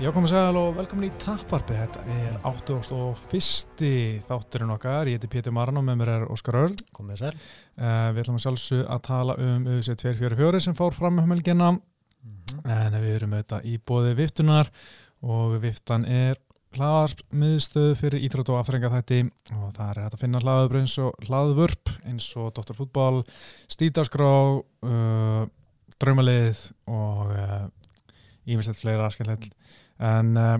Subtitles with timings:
[0.00, 1.74] Já, komið sæl og velkomin í Tapparpi.
[1.76, 4.22] Þetta er 81.
[4.24, 5.10] þátturinn okkar.
[5.12, 6.78] Ég heiti Pétur Marn og með mér er Óskar Örn.
[6.96, 7.34] Komið sér.
[7.76, 11.74] Uh, við ætlum að sjálfsög að tala um UFC 244 sem fór fram um helgina.
[11.74, 11.82] Mm
[12.32, 12.70] -hmm.
[12.72, 14.70] En við erum auðvitað í bóði viftunar
[15.20, 16.40] og viftan er
[16.72, 19.20] hlaðarmiðstöð fyrir íþrótt og afþrenga þætti
[19.52, 22.72] og það er hægt að finna hlaðubröð eins og hlaðvörp eins og Dr.
[22.72, 23.24] Fútbol,
[23.68, 25.44] Stíðdagsgrá, uh,
[26.00, 27.79] Draumalið og ímislegt
[28.58, 29.54] uh, fleira skemmtilegt.
[29.98, 30.58] En uh,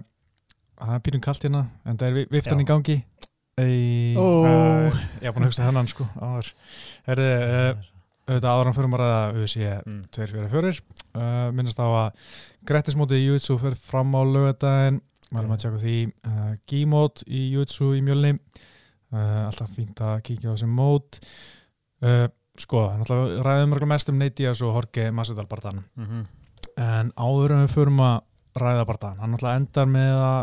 [0.81, 2.99] það er pýrum kallt hérna en það er viftan í gangi.
[3.61, 4.27] Ei, Ó.
[4.47, 6.53] uh, ég er búin að hugsa þennan sko áður.
[7.09, 7.83] Herri, uh,
[8.31, 9.39] auðvitað áður en fyrir maður að
[9.91, 10.01] Mm.
[10.15, 10.81] 244
[11.15, 12.27] uh, minnast á að
[12.71, 15.01] Grettismótið í Júitsu fyrir fram á lögadaginn
[15.35, 15.97] mælum að tjaka því
[16.31, 18.37] uh, Gímót í Júitsu í mjölni.
[19.11, 21.17] Alltaf fínt að kíkja á þessi mót.
[22.61, 26.27] Sko, náttúrulega ræðum mörgulega mest um Diaz og Jorge Masvidal barðan Mm -hmm.
[26.81, 28.17] En áður en við förum að
[28.61, 30.41] ræða barðan, hann náttúrulega endar með að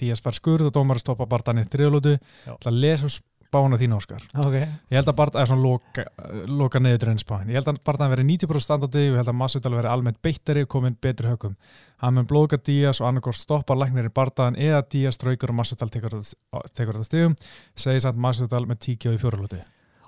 [0.00, 2.16] Diaz fær skurð og dómar stoppa barðan í þriðlótu,
[2.50, 3.06] að lesa
[3.54, 4.56] spána þín Óskar Ok.
[4.90, 6.04] Ég held að Barða er svona loka,
[6.50, 7.50] loka neður enn spáin.
[7.52, 10.64] Ég held að Barða veri 90% standandi og ég held að Masvidal veri almennt beittari
[10.66, 11.54] og komin betri högum.
[12.02, 15.90] Hann mun blóðka Díaz og annarkort stoppa læknir í Barðan eða Díaz straukur og Masvidal
[15.94, 17.36] tekur þetta- stigum.
[17.76, 19.62] Segir samt Masvidal með tíkjó í fjórulóti.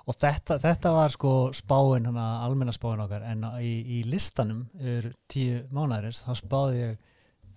[0.07, 5.09] Og þetta, þetta var sko spáin, hana almenna spáin okkar, en í, í listanum yfir
[5.27, 6.93] tíu mánaðarins, þá spáði ég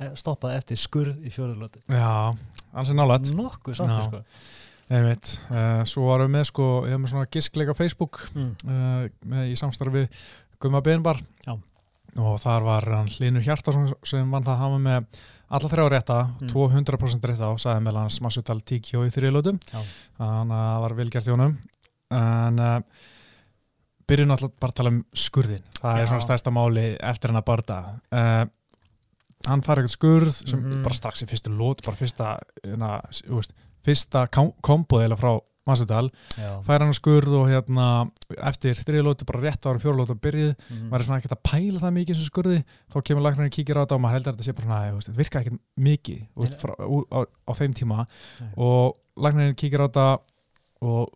[0.00, 1.84] eh, stoppaði eftir skurð í fjóðurlóti.
[1.86, 2.34] Já,
[2.74, 3.30] ansið nálægt.
[3.38, 4.08] Nokkuð sáttur Já.
[4.08, 4.22] sko.
[4.90, 5.36] Einmitt.
[5.46, 8.48] Uh, svo varum við með sko, ég hef með svona giskleika á Facebook Mm.
[8.66, 10.02] uh, með, í samstarfi
[10.60, 11.54] Gumma Benbar Já.
[12.18, 15.06] og þar var hann Linur Hjartarsson sem vann það að hafa með
[15.50, 16.50] alla þrjá rétta, Mm.
[16.50, 19.78] 200% rétta og sagði meðal hans Massutal Tíkjó í þriðlótum Já.
[20.18, 21.54] þannig að það var velgjart í honum
[22.10, 22.80] en uh,
[24.10, 26.02] byrjun alltaf bara að tala um skurðin það Já.
[26.02, 27.76] er svona stærsta máli eftir hann að barða
[28.10, 28.46] uh,
[29.48, 30.82] hann fær eitthvað skurð sem Mhm.
[30.84, 32.34] bara strax í fyrstu lót bara fyrsta,
[32.76, 33.54] na, veist,
[33.86, 35.38] fyrsta komboð eða frá
[35.68, 36.08] Massutal
[36.40, 36.56] Já.
[36.66, 37.86] fær hann skurð og hérna
[38.42, 40.88] eftir þriðlóti bara rétt ára fjórlóti að byrjið Mm.
[40.90, 42.58] maður er svona ekkert að pæla það mikið í þessu skurði
[42.90, 45.20] þá kemur læknarinn kíkir á þetta og maður heldur að þetta sé bara svona, þetta
[45.20, 48.06] virka ekkert mikið veist, frá, ú, á, á þeim tíma
[48.40, 48.50] Nei.
[48.56, 50.06] og læknarinn kíkir á þetta
[50.82, 51.08] og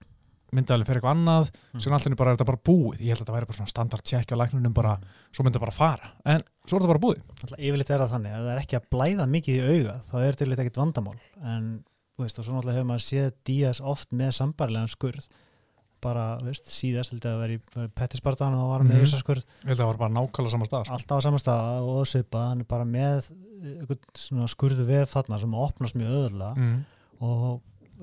[0.54, 1.80] myndi alveg fyrir eitthvað annað Mm.
[1.84, 3.00] sem allir bara er þetta bara búið.
[3.00, 4.98] Ég held að þetta væri bara svona standard check á læknarinn bara,
[5.34, 6.10] svo myndi það bara fara.
[6.24, 7.24] En svo er þetta bara búið.
[7.42, 10.14] Alltaf yfirleitt er það þannig að það er ekki að blæða mikið í auga þá
[10.20, 11.18] er þetta yfirleitt ekkert vandamál.
[11.42, 11.66] En
[12.14, 15.28] þú veist og svo náttúrulega hefur maður séð Díaz oft með sambarlegan skurð.
[16.04, 19.44] Bara, veist, síðast held að vera í Pettisbartan og það var með mm skurð.
[19.64, 20.94] Ég held að það var bara nákvæmlega sama stað sko.
[20.98, 23.30] alltaf á sama stað og svipað hann er bara með
[23.64, 26.74] eh, skurðu veð þarna sem opnast mjög öðurlega mm.
[27.24, 27.62] og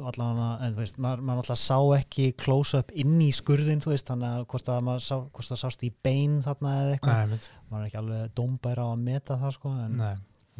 [0.09, 4.07] allavega, en þú veist, maður, maður alltaf sá ekki close-up inn í skurðin þú veist,
[4.09, 7.81] þannig að hvort að maður sá, hvort það sást í bein þarna eða eitthvað, maður
[7.83, 9.99] er ekki alveg dómbæra á að meta það sko, en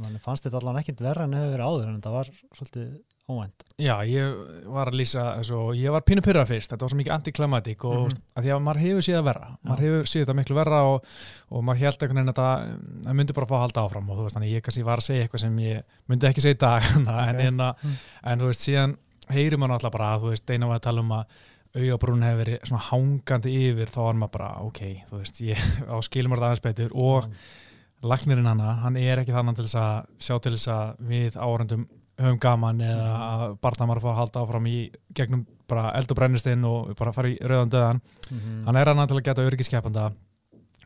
[0.01, 2.91] mann fannst þetta allavega ekkit verra en hefur verið áður en þetta var svolítið
[3.31, 5.23] óvænt Já, ég var að lýsa
[5.55, 8.07] og ég var pínu pyrra fyrst, þetta var svo mikið antiklimatik og mm.
[8.07, 8.23] -hmm.
[8.35, 11.05] að því að maður hefur séð að verra maður hefur séð þetta miklu verra og,
[11.49, 14.25] og maður held einhvern veginn að það myndi bara fá að halda áfram og þú
[14.25, 16.81] veist þannig ég kannski var að segja eitthvað sem ég myndi ekki segja í dag
[16.97, 17.41] en, Ok.
[17.47, 17.95] en, Mm.
[18.23, 18.97] en þú veist síðan
[19.29, 21.25] heyrir maður alltaf bara að þú veist eina var að tala um að
[21.71, 25.57] augabrún hefur verið svona hangandi yfir þá var maður bara ok, þú veist ég
[25.93, 27.27] á skilum þetta aðeins betur og
[28.01, 31.87] lagnirinn hana, hann er ekki þannig til þess að sjá til þess að við áhörendum
[32.21, 33.21] höfum gaman eða Mhm.
[33.21, 37.29] að að fá að halda áfram í gegnum bara eld og brennistinn og bara fara
[37.29, 38.65] í rauðan döðan Mhm.
[38.65, 40.11] hann er hann til að geta öryggiskeppanda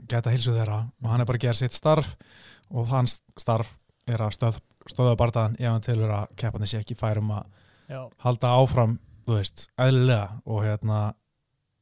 [0.08, 2.16] geta hilsu þeirra og hann er bara að gera sitt starf
[2.72, 6.96] og hans starf er að stöð, stöða barnaðan ef hann tilur að keppandi sé ekki
[6.96, 7.46] færum að
[7.90, 8.02] Já.
[8.26, 11.02] halda áfram, þú veist, eðlilega og hérna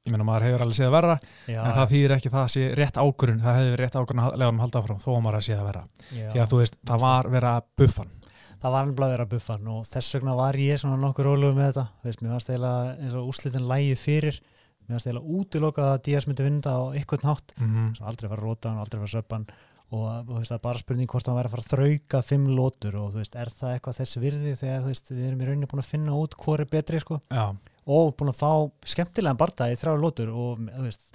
[0.03, 1.13] ég meina maður hefur alveg séð að verra
[1.47, 4.33] Já, en það þýðir ekki að það sé rétt ákvörun það verið rétt ákvörun að
[4.35, 5.83] lega hann halda áfram þó að maður að sé að verra.
[6.11, 6.27] Já.
[6.33, 8.19] því að þú veist, það var verið að buffa hann
[8.63, 11.69] það var nefnilega að vera buffan og þess vegna var ég svona nokkur rólegur með
[11.69, 11.85] þetta.
[11.99, 14.39] Þú veist, mér fannst eiginlega eins og úrslitin lægi fyrir.
[14.83, 17.53] Mér fannst eiginlega útilokað að Díaz myndi vinda á einhvern hátt.
[17.57, 18.07] Mm -hmm.
[18.07, 19.47] Aldrei fara að róta hann, aldrei að söppa hann
[19.93, 22.47] og þú veist, það er bara spurning hvort hann væri að fara að þrauka fimm
[22.57, 25.49] lótur og þú veist, er það eitthvað þess virði þegar þú veist, við erum í
[25.49, 27.45] rauninni búin að finna út hvað er betri sko Já,
[27.83, 28.51] og búin að fá
[28.95, 31.13] skemmtilegan barda í þrjá lótur og þú veist,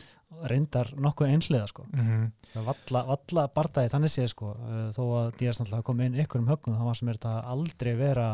[0.48, 1.86] reyndar nokkuð einhliða sko.
[1.88, 5.84] Mm það var valla, valla barda í þannig séð sko uh, þó að Díaz náttúrulega
[5.84, 8.28] kom inn ykkur um höggum þá var sem er þetta aldrei vera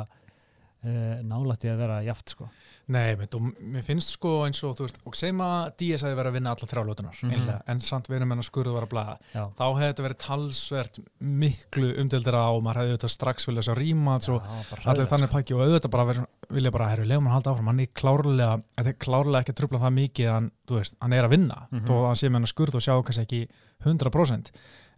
[1.24, 2.48] nálætti að vera jaft sko
[2.86, 6.16] Nei, mynd, og mér finnst sko eins og þú veist, og segjum að Díaz hefði
[6.18, 7.30] verið að vinna alla þrjá lótunar, Mhm.
[7.32, 9.44] einlega, en samt verið með hann skurðu var að blaða, Já.
[9.56, 14.42] þá hefði þetta verið talsvert miklu umdeldira og maður hefði auðvitað strax viljað rímats og
[14.84, 15.36] allir þannig sko.
[15.38, 18.62] pakki og auðvitað bara verið, vilja bara, herru, legum hann halda áfram, hann er klárlega,
[18.76, 21.66] þetta er klárlega ekki að trubla það mikið, að hann, veist, hann er að vinna,
[21.72, 21.86] Mhm.
[21.86, 23.48] þó að hann sé með hann skurð og sjá kannski ekki
[23.82, 24.50] 100%,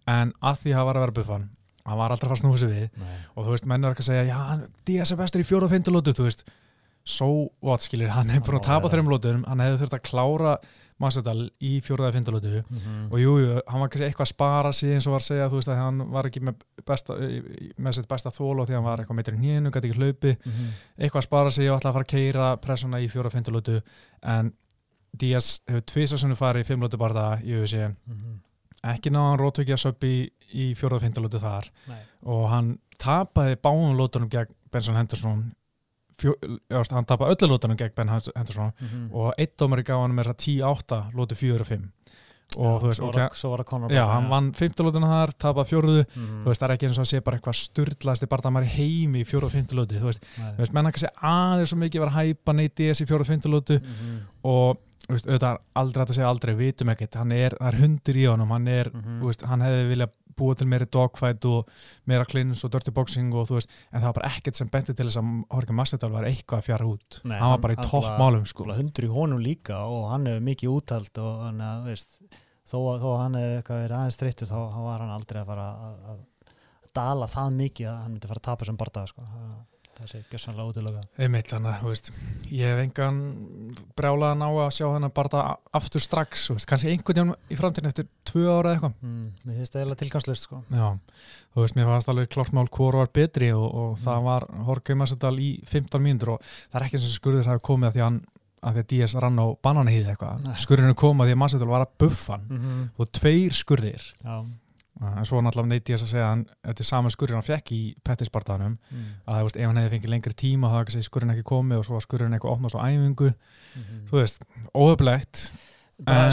[0.09, 1.49] en að því hafa var að vera buffan,
[1.87, 3.17] hann var aldrei að fara að snúfa sig við Nei.
[3.37, 5.71] og þú veist, menn er ekki að segja, já, Díaz er bestur í fjóra og
[5.77, 6.45] fymtu lótu, þú veist
[7.07, 7.27] so
[7.63, 10.57] what, skilir, hann er búin að tapa þreim lótum, hann hefði þurft að klára
[10.99, 13.13] Massadal í fjóraða fymtu lótu Mhm.
[13.13, 15.49] og jú, jú, hann var kannski eitthvað að spara sig eins og var að segja,
[15.53, 16.55] þú veist, að hann var ekki með,
[16.87, 17.15] besta,
[17.79, 20.37] með sitt besta þól og því hann var eitthvað meitur í hnénu, gæti ekki hlaupi
[20.41, 20.71] Mhm.
[20.99, 23.53] eitthvað að spara sig og ætla að fara að keira pressuna í fjóra og fymtu
[23.53, 23.83] lótu
[24.23, 24.53] en
[25.17, 27.77] Díaz hefur tvisasunni farið í fimm lótu bara í UFC
[28.09, 28.41] Mhm.
[28.85, 32.01] Ekki náðan rótvikið að söpbi í og fymtu lótu þar Nei.
[32.25, 35.53] og hann tapaði báðum lótunum gegn Benson Henderson
[36.17, 39.11] fjó, já, veist, hann tapaði öllu lótunum gegn Ben Henderson Mhm.
[39.13, 41.91] og eitt dómari gaf hann með þess að 10-8 lótu 4 og 5
[42.57, 45.09] og Já, þú veist, ok, það- svo var það Conor já, hann vann 15 lótuna
[45.11, 46.45] þar, tapaði fjóruðu Mhm.
[46.45, 48.65] þú veist, það er ekki eins og að sé bara eitthvað sturdlaðasti bara það maður
[48.65, 50.53] í heimi í fjóru og 5 lótu þú veist, Nei.
[50.53, 53.21] þú veist, menn ekki að segja aðeins svo mikið var að hæpa Diaz í fjóru
[53.21, 54.21] og 5 lótu Mhm.
[54.45, 58.25] og veist, auðvitað aldrei að segja aldrei, við vitum ekkert, hann er, er hundur í
[58.31, 59.21] honum, hann er Mhm.
[59.21, 61.69] þú veist, hann hefði viljað búa til meiri dogfight og
[62.07, 64.93] meira klins og dirty boxing og þú veist, en það var bara ekkert sem benti
[64.95, 67.77] til þess að Jorge Masvidal var eitthvað að fjara út Nei, hann var bara í
[67.81, 68.65] hann topp bara- málum sko.
[68.65, 72.19] Hundur í honum líka og hann hefur mikið úttalt og hann veist,
[72.69, 75.95] þó, þó hann hefur eitthvað verið aðeins þreyttur þá, var hann aldrei að fara að,
[76.11, 76.19] að
[76.97, 79.23] dala það mikið að hann myndi fara að tapa sem bardaga sko.
[79.97, 82.11] Það- það sé gjössanlega útilöka einmitt, þannig að,
[82.53, 83.21] ég hef engan
[83.97, 87.91] brjálaðan á að sjá þennan bara aftur strax, þú veist, kannski einhvern veginn í framtíðin
[87.91, 90.63] eftir tvö ára eða eitthvað mm, Mér finnst það eiginlega tilgangslust sko.
[90.69, 90.89] Já,
[91.55, 94.99] þú veist, mér fannst alveg klart mál hvort var betri og, og það var Jorge
[95.01, 98.05] Masvidal í 15 mínútur og það er ekki eins og skurður hafi komið að því
[98.07, 98.21] hann
[98.67, 100.55] að því að Díaz rann á bananahýði eitthvað Nei.
[100.59, 102.87] skurðurinn kom að því að Masvidal var að buffa mm -hmm.
[102.99, 104.37] og tveir skurðir Já
[104.97, 107.81] en svo náttúrulega neyti ég að segja að þetta er saman skurður hann fekk í
[108.07, 109.09] pettispartanum mm.
[109.29, 111.97] að veist, ef hann hefði fengið lengri tíma þá hefði skurðurinn ekki komið og svo
[111.99, 113.33] var skurðurinn eitthvað opnast á æfingu,
[113.77, 115.43] Mm þú veist óöflegt,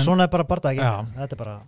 [0.04, 0.94] Svona er bara bardaga Já.
[1.16, 1.62] þetta, er bara-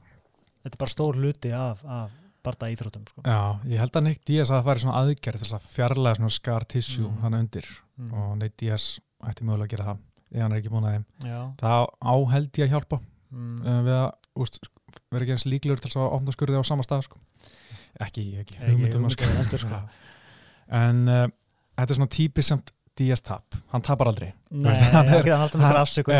[0.63, 2.11] þetta er bara stór hluti af, af
[2.43, 3.21] bardaga íþróttum sko.
[3.25, 6.29] já, ég held að Nick Díaz að það færi svona aðgerð þess að fjarlæga svona
[6.35, 7.21] scar tissue Mm.
[7.21, 7.67] hann undir
[7.97, 8.13] mm.
[8.13, 9.97] og Nick Díaz ætti mögulega að gera það
[10.35, 11.05] ef hann er ekki búin að
[11.59, 12.99] það á held ég að hjálpa
[13.31, 13.65] mm.
[14.99, 17.19] Að vera ekki eins líklegur til að opna skurði á sama stað sko.
[18.01, 19.81] ekki, ekki, hugmyndum að hugmyndum heldur, sko.
[20.85, 21.27] en uh,
[21.77, 25.41] þetta er svona típis samt Díaz tap, hann tapar aldrei Nei, hann er- ekki það
[25.41, 26.13] halda með hann- einhver afsökun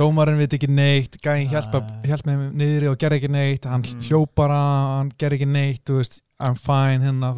[0.00, 2.08] dómarinn veit ekki neitt, gæðin hjálp, Nei.
[2.26, 4.00] með niðri og gerði ekki neitt hann Mm.
[4.08, 4.56] hljóp bara,
[4.98, 7.30] hann gerði ekki neitt veist, I'm fine hérna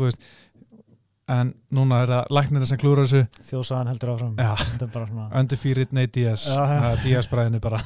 [1.28, 3.20] en núna er það læknir sem klúra þessu
[3.50, 4.32] Þjóðsagan heldur áfram
[6.16, 7.02] Diaz Já, já.
[7.04, 7.82] Diaz bræðinu bara.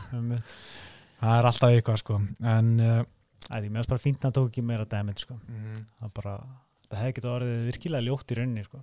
[1.23, 2.21] Það er alltaf eitthvað sko
[2.57, 3.03] en uh,
[3.51, 5.35] Æ, Mér finnst bara fínt að hann tók ekki meira damage sko.
[5.49, 6.35] mm, Það bara,
[6.87, 8.83] það hefði getið orðið virkilega ljótt í rauninni sko.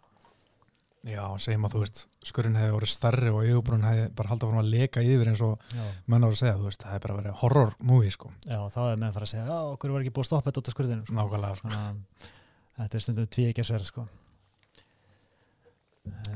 [1.08, 4.68] Já, segjum að þú veist, skurinn hefði verið stærri og yfirbrunn hefði bara haldið að
[4.74, 5.86] leka yfir eins og Já.
[6.12, 8.80] menn ára að segja, þú veist, það hefði bara verið horror movie, sko, Já, þá
[8.84, 10.76] hefði menn fara að segja Já, okkur var ekki búið að stoppa þetta út af
[10.76, 11.16] skurðinu sko.
[11.22, 14.06] nákvæmlega, að þetta er stundum tví ekki að sverð sko.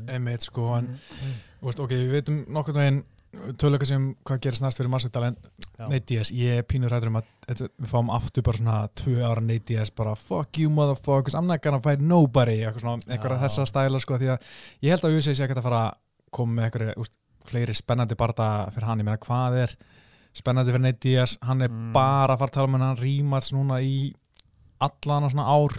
[0.07, 1.35] Einmitt, sko, en, Mm,
[1.67, 3.03] veist, ok, við veitum nokkurn veginn
[3.57, 5.38] töluleika sem hvað gerist næst fyrir Masvidal en.
[5.89, 9.84] Nate ég er pínur hættur um að við fáum aftur bara svona tvö ára Nate
[9.98, 13.43] bara fuck you motherfuckers, I'm not gonna fight nobody eitthvað svona, einhverja Já.
[13.48, 14.48] þessa stæla sko, því að
[14.86, 15.98] ég held að USA sé ekki að fara að
[16.31, 17.17] koma með úst,
[17.50, 19.74] fleiri spennandi barða fyrir hann, ég meina hvað er
[20.34, 21.91] spennandi fyrir Nate hann er Mm.
[21.93, 24.13] bara að fara að tala með hann rímats núna í
[24.79, 25.75] allan á svona ár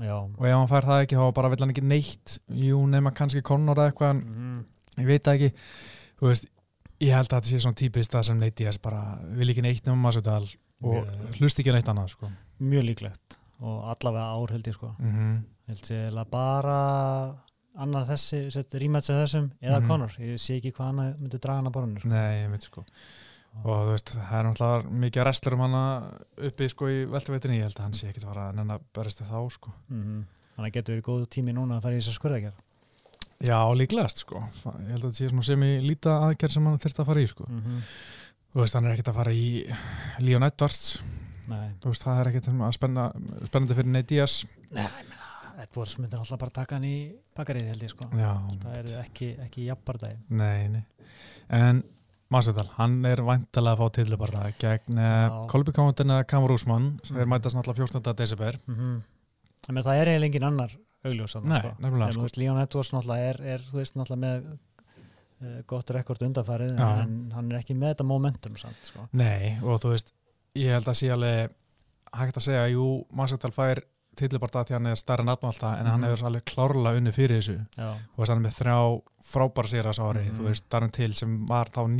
[0.00, 0.16] Já.
[0.22, 3.42] og ef hann fær það ekki þá bara vill hann ekki neitt jú nema kannski
[3.42, 4.64] Conor eða eitthvað Mm,
[4.98, 5.52] ég veit ekki
[6.20, 6.46] þú veist,
[7.02, 9.02] ég held að þetta sé svona típist það sem Nate Diaz bara
[9.38, 10.44] vil ekki neitt nema Masvidal
[10.82, 12.30] og Mjög- hlust ekki neitt annað sko.
[12.62, 14.94] Mjög líklegt og allavega ár held ég sko.
[14.98, 15.42] mm -hmm.
[15.68, 17.34] held sé eiginlega bara
[17.78, 18.46] annar þessi,
[18.78, 19.88] rímæts að þessum eða Mhm.
[19.88, 22.08] Conor, ég sé ekki hvað hann myndi draga hann að borðinu sko.
[22.08, 22.84] Nei, ég veit sko
[23.64, 27.62] og þú veist, það er náttúrulega mikið restlur um hana uppi sko í veltuveitinni ég
[27.62, 30.24] held að hann sé ekkit að fara að nenn að berist þá sko mm
[30.56, 32.58] þannig að getur verið góð tími núna að fara í þess að skurðagjara
[33.42, 37.00] Já, líklegast sko ég held að þetta sé sem í líta aðgerð sem hann þurft
[37.02, 37.80] að fara í sko mm -hmm.
[38.52, 39.46] þú veist, hann er ekkit að fara í
[40.20, 41.02] Leon Edwards,
[41.50, 43.08] Nei, þú veist, það er ekkit að spenna,
[43.48, 44.36] spennandi fyrir Nate Diaz
[44.70, 45.32] Nei ég meina,
[45.62, 48.30] Edwards myndir alltaf bara taka hann í bakarið held ég sko Já,
[48.62, 50.84] það er ekki, ekki jafnbardagi Nei, nei.
[51.50, 51.82] En
[52.32, 55.42] Masvidal, hann er væntalega að fá tillu bara gegn Já.
[55.52, 57.32] Kolby Kándin eða Kamur Úsmann sem er Mhm.
[57.34, 58.14] mætast náttúrulega 14.
[58.16, 59.82] desember mm -hmm.
[59.82, 60.70] það er eiginlega engin annar
[61.04, 61.72] augljós þarna, Nei, sko.
[61.82, 62.20] nefnilega En, sko.
[62.42, 64.50] Leon Edwards náttúrulega er, er veist náttúrulega með
[65.42, 66.90] uh, gott rekord undarfarið Já.
[67.02, 69.08] en hann er ekki með þetta momentum samt, sko.
[69.12, 70.12] Nei, og þú veist,
[70.58, 71.56] ég held að sé alveg
[72.12, 73.80] hægt að segja, jú, Masvidal fær
[74.52, 76.08] það því hann er stærri nafn og allt það, en hann Mhm.
[76.10, 79.70] hefur alveg klárlega unni fyrir þessu Já, og þess að hann er með þrjá frábæra
[79.72, 80.34] séras ári, Mhm.
[80.36, 81.96] þú veist, Darren Till sem var þá að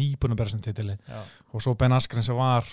[0.51, 1.23] sem titili já,
[1.55, 2.65] og svo Ben Askren sem var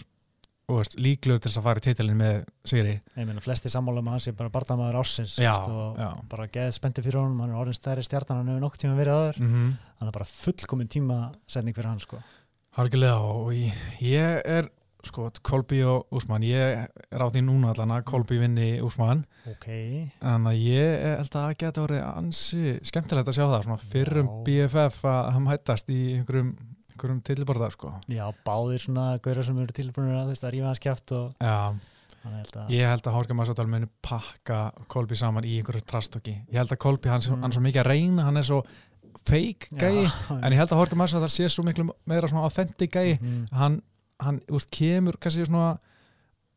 [1.00, 4.18] líklegur til þess að fara í titilin með Sigri ég meina flesti sammála um að
[4.18, 6.10] hann sé bara barndamaður veist, og já.
[6.32, 9.16] bara geðið spendi fyrir honum, hann er orðin stærri stjartan hann hefur nokkuð tíma verið
[9.20, 9.72] aður, mm -hmm.
[10.00, 12.22] hann er bara fullkomin tímasetning fyrir hann sko.
[12.78, 14.70] Harkilega og ég, ég er
[15.06, 19.68] sko, Kolby og Úsmann ég er á því núna allan að Kolby vinni Úsmann ok,
[20.22, 24.30] en að ég held að það geti orðið ansi skemmtilegt að sjá það, svona fyrrum
[24.30, 24.36] Já.
[24.48, 26.52] BFF að hann hættast í einhverjum,
[27.00, 27.94] einhverjum titilborða sko.
[28.12, 31.34] já, báðir svona gauðra sem eru tilbúinir að, þú veist, að rífa hans kjátt og
[32.30, 34.60] held að ég held að Horka Massadal muni pakka
[34.92, 37.44] Kolby saman í einhverju trastöki ég held að Kolby, hann, Mm.
[37.46, 38.64] er svo mikið að reyna hann er svo
[39.26, 40.04] fake gæi.
[40.44, 43.18] En ég held að Horka Massadal sé svo miklu meira svona authentic gæi.
[43.22, 43.48] Mhm.
[43.54, 43.82] hann,
[44.20, 45.80] hann úst, kemur kannski svona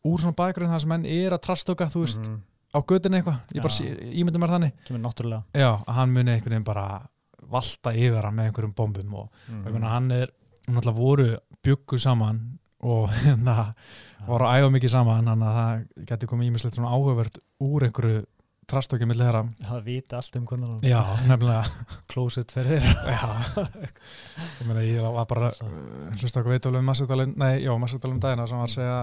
[0.05, 2.41] úr svona bakgrunn það sem hann er að trastöka þú veist, Mhm.
[2.75, 3.39] á gödunni eitthvað.
[3.55, 4.73] Ég sé- ímyndum mér þannig.
[5.55, 7.09] Já, hann muni einhvern veginn bara
[7.53, 9.63] valta yfir hann með einhverjum bombum og Mhm.
[9.67, 10.33] ég meina hann er,
[10.69, 11.31] hún alltaf voru
[11.63, 12.41] byggu saman
[12.83, 13.75] og hérna
[14.27, 18.25] voru æfa mikið saman þannig að það geti komið ímislegt svona áhugavert úr einhverju
[18.73, 21.65] trastöki millir þeirra það vita allt um hann já, nefnilega.
[22.09, 22.81] Closet fyrir
[23.17, 23.31] já,
[24.61, 25.51] ég meina ég var bara
[26.21, 29.01] hlusta okkur veitalum Massadalinn, nei, já, Massadalum dagina sem var að segja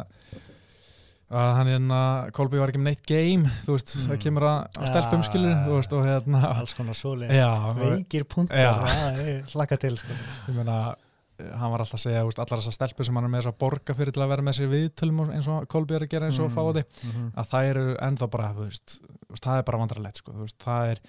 [1.30, 2.00] að hann hérna,
[2.34, 4.08] Kolby var ekki með neitt game þú veist, Mm.
[4.10, 4.60] það kemur að,
[4.90, 5.28] stelpum Ja.
[5.30, 6.96] skilur, þú veist, og hérna alls konar
[7.30, 10.14] já, veikir það er hlaka til sko.
[10.50, 10.96] ég meina
[11.40, 13.60] hann var alltaf að segja, veist, allar þessar stelpur sem hann er með þess að
[13.60, 16.26] borga fyrir til að vera með sér viðtölum og eins og Kolby er að gera
[16.28, 16.56] eins og Mm.
[16.56, 17.32] fáði Mhm.
[17.38, 20.42] að það eru ennþá bara, þú veist, þú veist það er bara vandrarlegt, sko, þú
[20.44, 21.00] veist, það er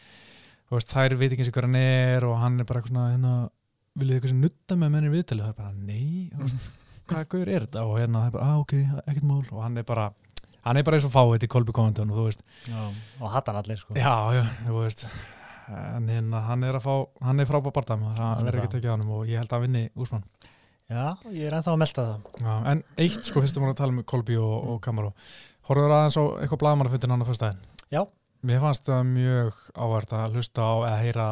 [0.70, 2.92] þú veist, þær veit ekki eins og hver hann er og hann er bara eitthvað
[2.92, 3.50] svona, hérna
[3.98, 6.70] viljið þið eitthvað sem nutta með mennir viðtölu, það er bara, nei, þú veist
[7.10, 7.82] hvað guður er þetta?
[7.88, 8.74] Og hérna það er bara, ah, ok,
[9.04, 9.42] ekkert mál.
[9.50, 10.06] Og hann er bara,
[10.66, 12.80] hann er bara eins og fáið í Kolby komandun og þú veist, Já,
[13.20, 13.94] og hattar allir sko.
[13.98, 15.04] já, já, þú veist.
[15.70, 18.90] En hérna, hann er að fá hann er frábæð barndæm, það er verður ekki tekið
[18.90, 20.24] á hann og ég held að vinni úsmann
[20.90, 22.24] já, ég er ennþá að melta það.
[22.42, 25.12] Já, en eitt sko fyrstum við að tala um Kolby og, og Kamaró
[25.68, 27.60] Horfður aðeins á eitthvað blagamannafundin hann á fyrstæðin?
[27.94, 28.00] Já.
[28.50, 31.28] Mér fannst það mjög ávert að hlusta á eða heyra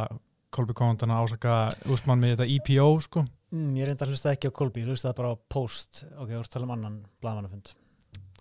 [0.55, 1.57] Kolby Kóndana ásaka
[1.91, 5.13] ústmann með þetta EPO sko mm, ég reynda að hlusta ekki á Kolby, ég hlusta
[5.17, 6.05] bara á Post.
[6.19, 7.75] Ok, þú ert að tala um annan blagamannafund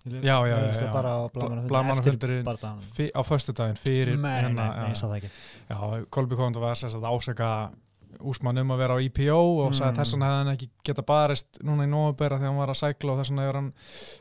[0.08, 4.52] Já, já, já, ég hlusta bara á blagamannafund bardagann fi- á föstudaginn fyrir nei, nei,
[4.54, 5.30] nei, já, ég það ekki.
[5.68, 7.50] Já, Kolby Kóndana var sérst að ásaka
[8.24, 9.98] ústmann um að vera á EPO og sagði Mm.
[9.98, 13.12] þess vegna hefði hann ekki geta barist núna í nóvubera þegar hann var að sækla
[13.12, 13.72] og þess vegna hefur hann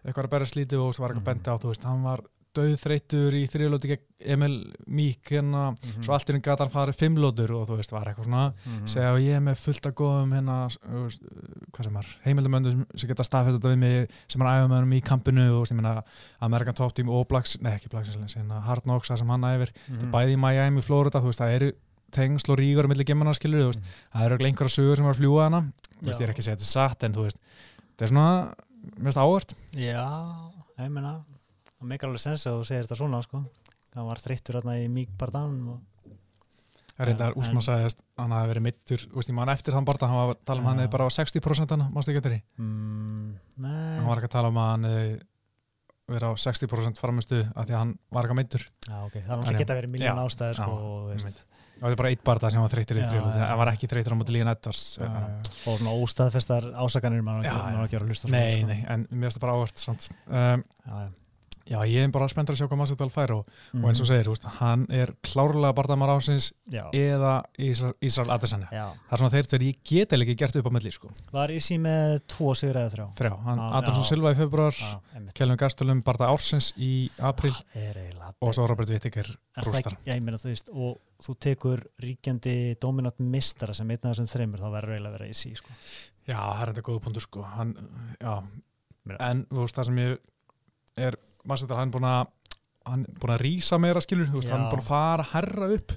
[0.05, 1.29] eitthvað að berja slítið og þú veist, var eitthvað Mm.
[1.31, 2.19] bendi á, þú veist, hann var
[2.57, 4.55] döðþreytur í þriðlóti gegn Emil
[4.89, 6.03] Mík hérna, Mhm.
[6.03, 8.85] svo allt í hún gata hann farið fimmlótur og þú veist, var eitthvað svona Mhm.
[8.87, 10.57] segja að ég er með fullt af góðum hérna,
[11.71, 14.93] hvað sem er, heimildamöndu sem geta staðfæst þetta við mig sem er æfum með hann
[14.97, 16.03] í kampinu og ég meina
[16.41, 19.69] Amerikan Top Team og Blacks, nei ekki Blacks hérna, Hard Knocks, það sem hann æfir
[19.89, 20.11] Mhm.
[20.11, 21.71] bæði í Miami, Florida, þú veist, það eru
[22.11, 23.81] tengsl og rígur millir gemana skilur, veist,
[24.15, 25.61] það eru einhverja sögur sem var að fljúa hana,
[26.01, 27.37] veist, ég er ekki að segja þetta er satt en þú veist,
[27.97, 28.53] þetta er svona
[28.99, 31.23] mest ávart, já, ég meina
[31.77, 33.43] það meikar alveg sens að þú segir þetta svona sko.
[33.97, 35.79] hann var þreyttur hérna í Mík Bardan og
[36.97, 40.29] reyndar Úsmann sagðist hann hafi verið mittur, veist, ég man eftir þann borta hann var
[40.33, 43.27] að tala um hann eða bara á 60% hann, mástu ekki eftir því mm,
[43.61, 44.85] hann var ekki að tala um að hann
[46.07, 48.63] verið á 60% framistu af því að hann var ekki að mittur
[49.03, 49.21] okay.
[49.27, 49.61] það náttúrulega já.
[49.61, 50.73] geta verið miljón ástæður sko,
[51.77, 53.09] þetta er bara eitt barða sem hann var þreyttur í já.
[53.43, 55.09] hann var ekki þreyttur á móti líðan já.
[55.67, 57.65] og svona óstaðfestar ásakanir maður Já, ekki, já.
[57.67, 58.13] maður á ekki að vera
[60.97, 61.26] að
[61.69, 63.83] já, ég er bara spenntur að sjá hvað Masvidal fær og, Mhm.
[63.83, 66.51] og eins og segir, þú veist, hann er klárlega barðamar ásins
[66.93, 70.71] eða Ísrael, Adesanya það er svona þeir þegar ég get eða ekki gert upp á
[70.71, 71.11] milli sko.
[71.31, 74.09] var Isi með tvo sigur eða þrjá þrjá, hann Já, Andersson já.
[74.09, 74.73] Silva í februar.
[75.33, 77.53] Kjellum Gastulum barða ársins í april
[78.41, 82.77] og svo Robert Wittiger Er rústar Já, ég meina þú veist, og þú tekur ríkjandi
[82.79, 85.69] dominant mistara sem einn af þessum þreymur, þá verður eiginlega að vera í sí, sko.
[86.27, 87.73] Já, það er enda góða punktur sko hann,
[89.19, 91.15] en veist
[91.55, 92.33] sem er, setjar hann er búin að
[92.87, 95.95] hann er búin að rísa meira skilur veist, hann er búin að fara herra upp.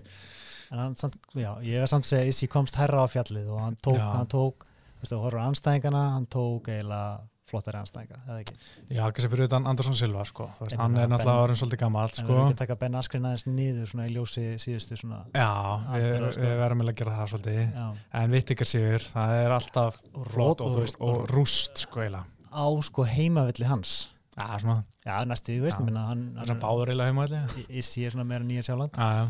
[0.71, 3.59] En hann samt, já, ég hef samt að segja Isi komst herra á fjallið og
[3.65, 4.67] hann tók, hann tók,
[5.01, 7.19] veist, horfður anstæðingana, hann tók eiginlega
[7.51, 8.55] flottari anstæðinga, eða ekki.
[8.95, 12.13] já, kannski fyrir utan Andersson Silva sko Ég hann er náttúrulega orðin svolítið gammal En
[12.15, 15.49] sko við erum ekki að taka Ben Askren aðeins svona í ljósi síðustu svona, já,
[15.97, 16.45] við, sko.
[16.45, 17.61] við verðum að gera það svolítið.
[17.81, 17.89] Já,
[18.21, 22.07] en Wittiger sigur, það er alltaf flott og, og- veist, og rúst sko
[22.51, 23.97] á sko heimavilli hans.
[24.41, 27.71] Já, svona, Já, næstu, þú veist, ég minna, hann, er svona báður eiginlega heima allir
[27.81, 29.29] Isi er svona meira nýja já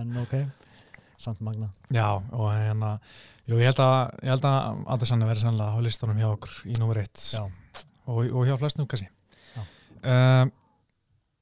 [0.00, 0.34] en ok,
[1.20, 1.68] samt magna.
[1.92, 2.98] Já, og hérna
[3.46, 6.78] jú, ég held að, ég held að Andersen verði sannlega á listanum hjá okkur í
[6.78, 7.42] nummer 1 Já.
[8.06, 9.08] og, og hjá flestum kannski
[9.56, 9.62] Já.
[10.04, 10.52] um,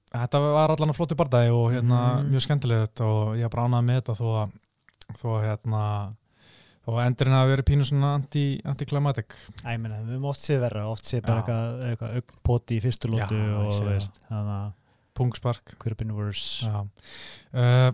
[0.09, 2.31] Þetta var allan að flóti bardagi og hérna Mhm.
[2.33, 4.55] mjög skemmtilegt og ég er bara ánað með þetta þó að
[5.21, 5.83] þó að hérna
[6.89, 10.63] og endurinn hafi verið pínu svona anti- anti-climatic Æ, ég meina, við höfum oft séð
[10.65, 14.55] verra, oft séð bara eitthvað, eitthvað augpoti í fyrstu lótu Já, ég og veist, þannig
[14.59, 14.69] að
[15.19, 16.69] pungspark been worse.
[17.51, 17.91] Uh,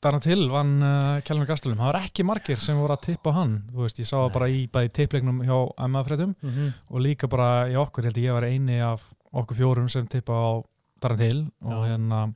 [0.00, 3.58] Darna til vann uh, Kjellum Gastelum, það var ekki margir sem voru að tippa hann,
[3.72, 4.32] þú veist, ég sá Nei.
[4.32, 5.56] bara í bæði tippleiknum hjá
[5.88, 6.70] MF-fréttum mm -hmm.
[6.88, 10.64] og líka bara í okkur, held ég var eini af okkur fjórum sem tippa á
[11.00, 11.50] Darna til.
[11.64, 11.88] Og Já.
[11.88, 12.32] hérna,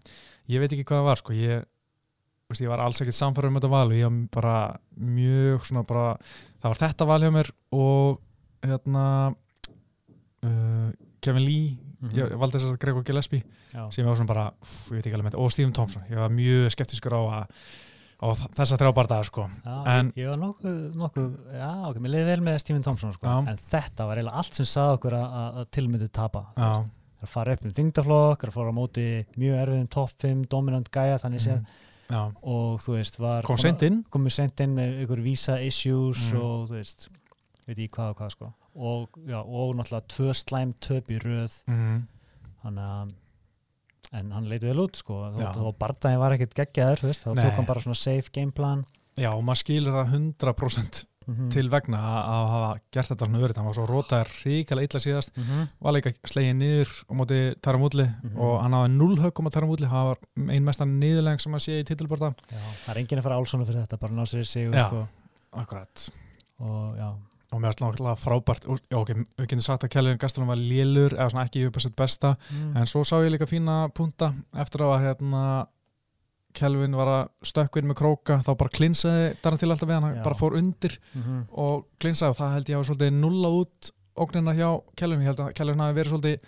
[0.49, 1.65] ég veit ekki hvað það var sko, ég
[2.55, 4.57] veist, ég var alls ekkert samfæður um þetta val og ég var bara
[5.19, 6.07] mjög svona bara,
[6.63, 8.21] það var þetta val hjá mér og
[8.65, 9.07] hérna
[10.45, 10.91] uh,
[11.25, 11.73] Kevin Lee
[12.13, 13.43] ég, ég valdi þess að Gregor Gillespie
[13.73, 13.87] Já.
[13.93, 16.05] sem ég var svona bara, úf, ég veit ekki alveg með þetta og Stephen Thompson,
[16.11, 17.63] ég var mjög skeptiskur á, að,
[18.21, 18.27] á
[18.59, 19.47] þessa þrjá bardaga sko.
[19.65, 23.31] Já, En- ég, var nokkuð, nokkuð já, ok, mér leiði vel með Stephen Thompson sko.
[23.31, 23.39] Já.
[23.55, 27.57] en þetta var eiginlega allt sem sagði okkur að, tilmyndu tapa það er að fara
[27.57, 29.07] upp um þingdaflokk, það er að fara á móti
[29.41, 31.63] mjög erfiðum topp 5, dominant gæja þannig séð
[32.11, 34.75] já, og þú veist var komið sent inn?
[34.77, 36.41] með ykkur visa issues Mm.
[36.41, 37.09] og þú veist
[37.67, 38.53] veit ég hvað og hvað sko.
[38.75, 41.63] Og, já, og náttúrulega tvö slæm töp í röð.
[41.69, 42.07] Mm.
[42.65, 43.13] þannig að
[44.15, 45.15] en hann leiti vel út sko.
[45.35, 48.85] Þó barndaginn var ekkert geggjaður þú veist, þá tók hann bara svona safe gameplan
[49.17, 51.51] Já, og maður skilur það 100% mm -hmm.
[51.51, 55.01] til vegna að að hafa gert þetta svona örytt, hann var svo rótaður ríkala illa
[55.01, 55.69] síðast, mm -hmm.
[55.81, 58.39] var líka slegið niður á móti Tarum Útli Mhm.
[58.39, 60.19] og hann hafa 0 högum á Tarum Útli, hann var
[60.51, 62.35] ein mestan niðurleging sem maður sé í titilborta
[62.87, 64.89] það er enginn að fara álsónu fyrir þetta bara ná sér í sig Já.
[64.89, 65.09] sko,
[65.53, 66.11] Akkurat
[66.59, 67.15] og já
[67.55, 71.15] og mér var alltaf frábært já, ok, við getum sagt að Kjellin Gastelum var lélur
[71.15, 72.77] eða svona ekki upp að sitt besta mm.
[72.81, 75.43] en svo sá ég líka fína punta eftir að hérna
[76.55, 80.39] Kelvin var að stökkvinn með króka þá bara klinsaði þarna til alltaf við hann bara
[80.39, 84.69] fór undir mm og klinsaði og það held ég að svolítið nulla út ógnina hjá
[84.97, 85.25] Kelvin.
[85.25, 86.39] Ég held að Kelvin hafi verið svolítið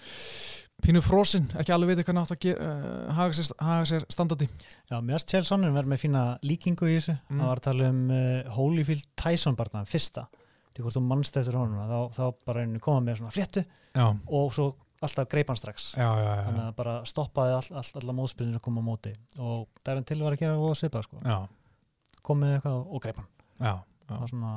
[0.84, 4.48] pínu frosinn, ekki alveg veit hvernig átt að uh, haga, sér, haga sér standardi
[4.90, 7.16] Já, finnst Chelsea verið með fína líkingu í þessu.
[7.30, 7.38] Mm.
[7.40, 10.26] það var að tala um uh, Holyfield Tyson barna, fyrsta.
[10.76, 14.04] Til hvort þú mannst eftir honum þá, þá bara einu koma með svona fléttu já,
[14.04, 14.66] og svo
[15.04, 15.90] alltaf greip hann strax.
[15.98, 19.12] Já, já, já, þannig að bara stoppaði all, all, alla móðspilin sem kom á móti.
[19.38, 21.20] Og það er en til var að gera og svipa sko.
[22.26, 23.28] komið eitthvað og greip hann.
[23.60, 24.06] Já, já.
[24.08, 24.54] það var svona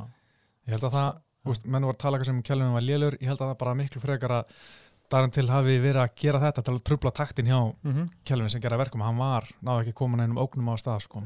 [0.69, 1.10] ég held að það,
[1.54, 3.75] úst, menn voru að tala eitthvað sem Kelvin var lélur, ég held að það bara
[3.80, 4.56] miklu frekar að
[5.09, 8.09] Darren til hafi verið að gera þetta til að trubla taktin hjá mm -hmm.
[8.23, 11.23] Kelvin sem gera verkum, hann var, náðu ekki komin einum ógnum á stað sko.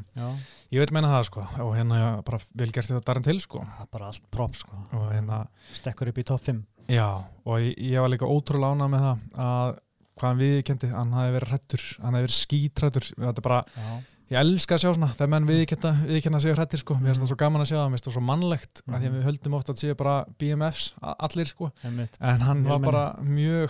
[0.72, 3.60] Ég veit meina það sko og hérna já, bara vel gert þetta Darren til sko
[3.60, 4.72] það er bara allt prop sko.
[4.92, 9.00] hérna, stekkur upp í topp 5 já og ég, ég var líka ótrúlega ánað með
[9.00, 9.80] það að
[10.14, 14.02] hvað hann viðkendi, hann hafi verið hrættur hann hafi verið skítrættur þetta er bara, Já,
[14.32, 16.96] ég elska að sjá svona þegar menn viðkenda, viðkenda sig hrættir sko.
[16.96, 19.02] Mér finnst það svo gaman að sjá það, mér finnst það svo mannlegt mm Mhm.
[19.02, 22.18] því að við höldum ofta að séu bara BMFs allir sko, einmitt.
[22.22, 23.70] En hann var bara mjög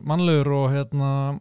[0.00, 1.40] mannlegur og hérna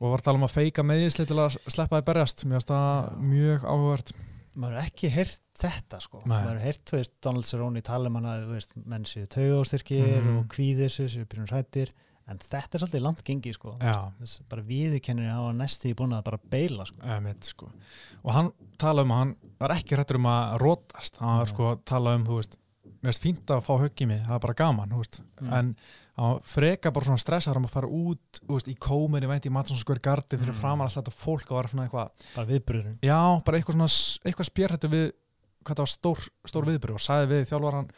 [0.00, 2.68] og var að tala um að feika meðisli til að sleppa því berjast, mér finnst
[2.72, 4.12] það mjög áhugavert.
[4.56, 6.22] Maður er ekki heyrt þetta sko.
[6.26, 6.34] Nei.
[6.42, 10.22] maður er heyrt, þú veist, Donald Cerrone tala um hana, þú veist, menn séu taugástyrkir
[10.22, 10.38] Mhm.
[10.38, 11.90] og kvíðir séu, séu byrjun hrættir
[12.30, 13.74] en þetta er svolítið langt gengi sko.
[13.80, 17.02] Þess, bara viðurkennir hafa næstu í búin að bara beila sko.
[17.16, 17.70] Emitt, sko.
[18.22, 21.18] og hann talaði um að hann var ekki hrættur um að rótast.
[21.22, 22.58] Hann var sko að tala um, þú veist
[23.00, 24.90] mér finnst fínt að fá högg í mig, það er bara gaman
[25.40, 25.52] Mm.
[25.56, 25.68] en
[26.20, 29.78] var freka bara svona stressar um að fara út veist, í kóminni, veit í Madsson
[29.80, 30.60] Square Garden fyrir Mm.
[30.60, 35.12] framar alltaf fólk og var svona eitthvað bara viðbröðurinn já, bara eitthvað eitthvað spjörhættu við
[35.64, 37.94] hvað það var stór, stór viðbyrju og sagði við þjálfaran, þú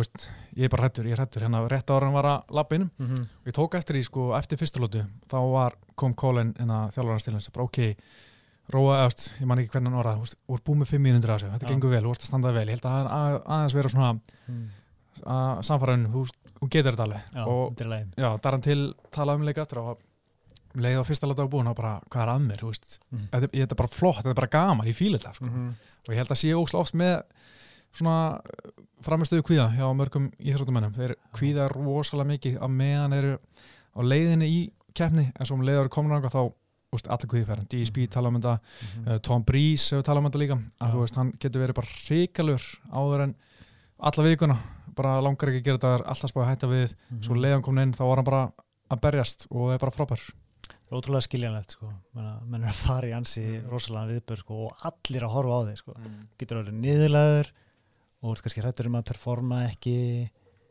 [0.00, 2.76] veist ég er bara hrættur, ég er hrættur, hérna rétt ára hann var að labba
[2.76, 3.22] innum mm -hmm.
[3.22, 6.54] og ég tók eftir því sko eftir fyrstulótu þá var, kom Colin
[6.90, 7.78] þjálfaranstilins bara ok,
[8.72, 9.98] róa eðast ég man ekki hvernig hann
[10.48, 11.72] þú ert búið með fimm mínundur að þessu þetta Já.
[11.72, 14.68] gengur vel, ert að standað vel ég held að að- að- aðeins vera svona mm.
[15.26, 16.24] að samfaraðinu, þú,
[16.60, 17.88] þú getur þetta alveg já, og þetta er
[18.42, 19.98] Darren til talaði um leika eftir og
[20.74, 22.62] um leið á fyrsta lótu á búin og bara, hvað er að mér,
[23.12, 23.28] Mhm.
[23.30, 24.86] þetta, þetta er bara flott, þetta er bara gaman,
[27.94, 28.06] -hmm.
[28.06, 28.40] að svona
[29.04, 32.58] framistöðu kvíða hjá mörgum íþróttumennum þeir kvíða rosalega mikið.
[32.60, 33.38] Að meðan eru
[33.94, 34.60] á leiðinni í
[34.94, 36.52] keppni en svo um leiður komin ánga þá
[36.94, 38.60] úst, allir kvíðferðin, DSP tala um þetta.
[39.06, 40.54] Uh, Tom Breeze hefur talað um líka.
[40.54, 40.70] Að Mhm.
[40.78, 40.92] Já.
[40.94, 43.34] þú veist, hann getur verið bara hrikalur áður en
[43.98, 44.58] alla vikuna.
[44.94, 46.94] Bara langar ekki að gera þetta, alltaf spáði að hætta við.
[47.10, 47.22] Mhm.
[47.22, 48.52] svo leiðan komin inn, þá var hann bara
[48.90, 50.30] að berjast og er bara frábær.
[50.84, 51.92] Það er ótrúlega skiljanlegt sko.
[52.14, 55.76] Menn, er að fara í ansi rosalega viðbör sko og allir að horfa á þig
[55.78, 55.94] sko.
[56.38, 57.50] Getur alveg niðurlegaður
[58.24, 59.96] og þú ert kannski hrættur um að performa ekki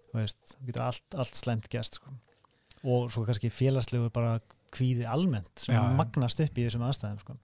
[0.09, 2.13] þú veist, þú getur allt, allt slemt gæst sko.
[2.83, 4.39] og svo kannski félagslegur bara
[4.73, 5.81] kvíði almennt sem já.
[5.93, 7.37] magnast upp í þessum aðstæðum sko.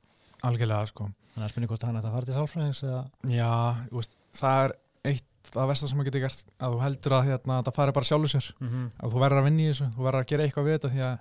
[0.49, 3.01] algjörlega sko þannig að spynni hvort hann ætti að fara til sálfræðings eða
[3.37, 3.51] Já,
[3.93, 4.77] veist, það er
[5.11, 8.09] eitt það versta sem maður getur gert að þú heldur að hérna, það fari bara
[8.09, 8.89] sjálfur sér mm -hmm.
[8.99, 11.01] að þú verður að vinna í þessu, þú verður að gera eitthvað við þetta því
[11.07, 11.17] að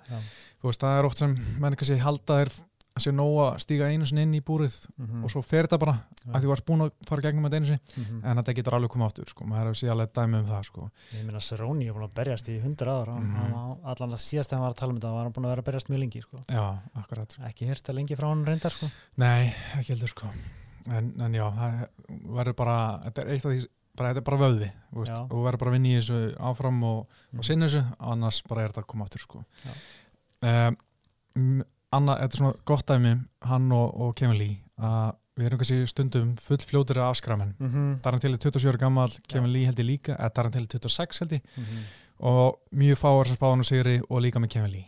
[0.63, 2.51] veist, það er oft sem menn kannski halda þeir
[2.99, 5.23] að sé nóg að stíga einu sinni inn í búrið Mhm.
[5.23, 6.31] og svo fer þetta bara Já.
[6.35, 8.21] að því var búin að fara gegnum þetta einu sinni Mhm.
[8.25, 10.89] en þetta getur alveg komið aftur sko, maður hefur séð alveg dæmi um það sko.
[11.15, 13.53] Ég meina Seróni er búin að berjast í 100 ára mm Mhm.
[13.53, 13.77] -hmm.
[13.85, 15.61] allan að síðast þegar hann var að tala um þetta var hann búin að vera
[15.61, 16.37] að berjast mjög lengi sko.
[16.49, 18.85] Já, akkurat ekki hýrta lengi frá hann reyndar sko.
[19.17, 20.27] Nei, ekki heldur sko
[20.89, 24.37] en, en já, það verður bara þetta er eitt af því, bara, þetta er bara
[24.37, 25.15] þú Já.
[25.21, 27.39] og verður bara að vinna í þessu áfram og, Mhm.
[27.39, 29.45] og sinna þessu, annars bara er þetta að koma aftur sko
[30.41, 33.15] um, Anna, þetta er svona gott dæmi
[33.49, 37.69] hann og, og Kevin Lee að við erum kannski stundum full fljótur af afskræmen mm
[37.69, 38.01] -hmm.
[38.03, 40.67] Daran til er 27 ára gammal, Kevin Lee held ég líka eða Daran til er
[40.67, 41.83] 26 held ég Mm -hmm.
[42.19, 44.85] og mjög fáar sem spáðan og sigri og líka með Kevin Lee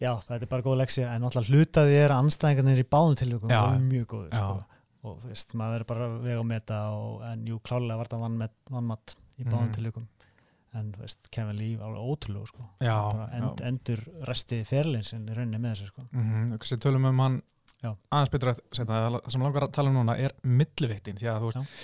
[0.00, 3.50] Já, þetta er bara góð leksi en náttúrulega hlutaði er að anstæðingarnir í báðum tilvíkum
[3.50, 3.64] Já.
[3.64, 4.64] og mjög góður sko.
[5.02, 8.06] og þú veist, maður verður bara að vega og meta og, en jú, klálega var
[8.10, 9.72] vann, vannmatt í báðum Mhm.
[9.72, 10.06] tilvíkum
[10.74, 12.66] en veist, Kevin Lee var alveg ótrúlega sko.
[13.32, 16.02] End, endur resti ferlinsinn í rauninni með þessu sko.
[16.12, 16.58] mm -hmm.
[16.58, 17.42] Þessi tölum um hann
[17.82, 17.96] Já.
[18.12, 21.40] aðeins betur að setja það sem langar að tala um núna er milliviktin því að
[21.40, 21.74] þú veist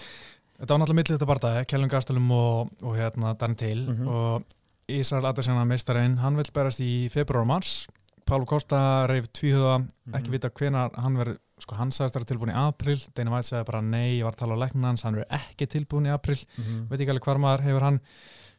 [0.59, 4.09] þetta var náttúrulega millið þetta bardaði, Kjellum Gastelum og, og hérna Daran til Mhm.
[4.09, 4.43] og
[4.89, 7.89] Ísrael Adesina meistarinn hann vil berast í februar og mars
[8.27, 10.33] Pálu Kosta reyf tvíhuga ekki Mhm.
[10.33, 13.65] vita hvenar hann verður sko hann sagðist að vera tilbúin í april Deina Væt sagði
[13.67, 16.37] bara nei, ég var að tala á læknan hans hann verður ekki tilbúin í april
[16.37, 16.89] mm -hmm.
[16.89, 18.01] veit ekki alveg hvar maður hefur hann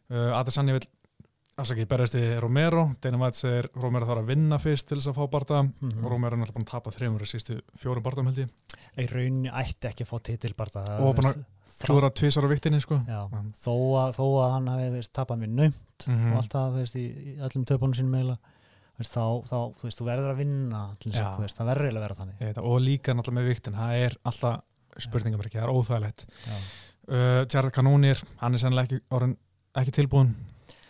[0.10, 0.88] Adesanya vil
[1.58, 2.84] afsakið berðist við Romero.
[3.02, 6.04] Deina Væt segir Romero þarf að vinna fyrst til þess að fá barda Mhm.
[6.06, 8.50] og Romero er náttúrulega búin að tapa þreymur í sístu fjórum bardam held ég.
[8.98, 11.46] Í rauninni ætti ekki að fá titil bara það Og búin að
[11.82, 13.02] klúra tvisar á viktinni sko.
[13.08, 13.54] Já, Mhm.
[13.58, 16.32] þó, að, þó að hann hafi tapað mér naumt Mhm.
[16.32, 18.38] og allt það þú veist, í, í öllum töpunum sínum eiginlega
[19.02, 22.54] þá, þá, þú veist, verður að vinna það verður eiginlega að vera þannig.
[22.56, 24.62] Það, og líka náttúrulega með viktin það er alltaf
[25.00, 26.26] spurningamerki, það er óþægilegt.
[27.10, 29.38] Uh, Jared Kanónir, hann er sennilega ekki, orðin,
[29.84, 30.36] ekki tilbúin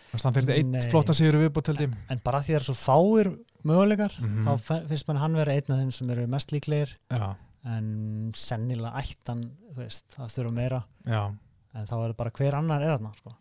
[0.08, 0.78] Þannig að fyrir Nei.
[0.80, 3.28] eitt flottan sigur viðbútt ég en bara því það er svo fáir
[3.68, 4.46] möguleikar Mhm.
[4.46, 7.34] þá fe- finnst mann hann vera einn af þeim sem eru mest líklegir Já,
[7.66, 9.42] en sennilega ættan
[9.76, 11.34] veist, það þurfa meira já,
[11.74, 13.34] en þá er bara hver annar er þarna sko.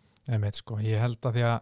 [0.54, 1.62] sko ég held að því að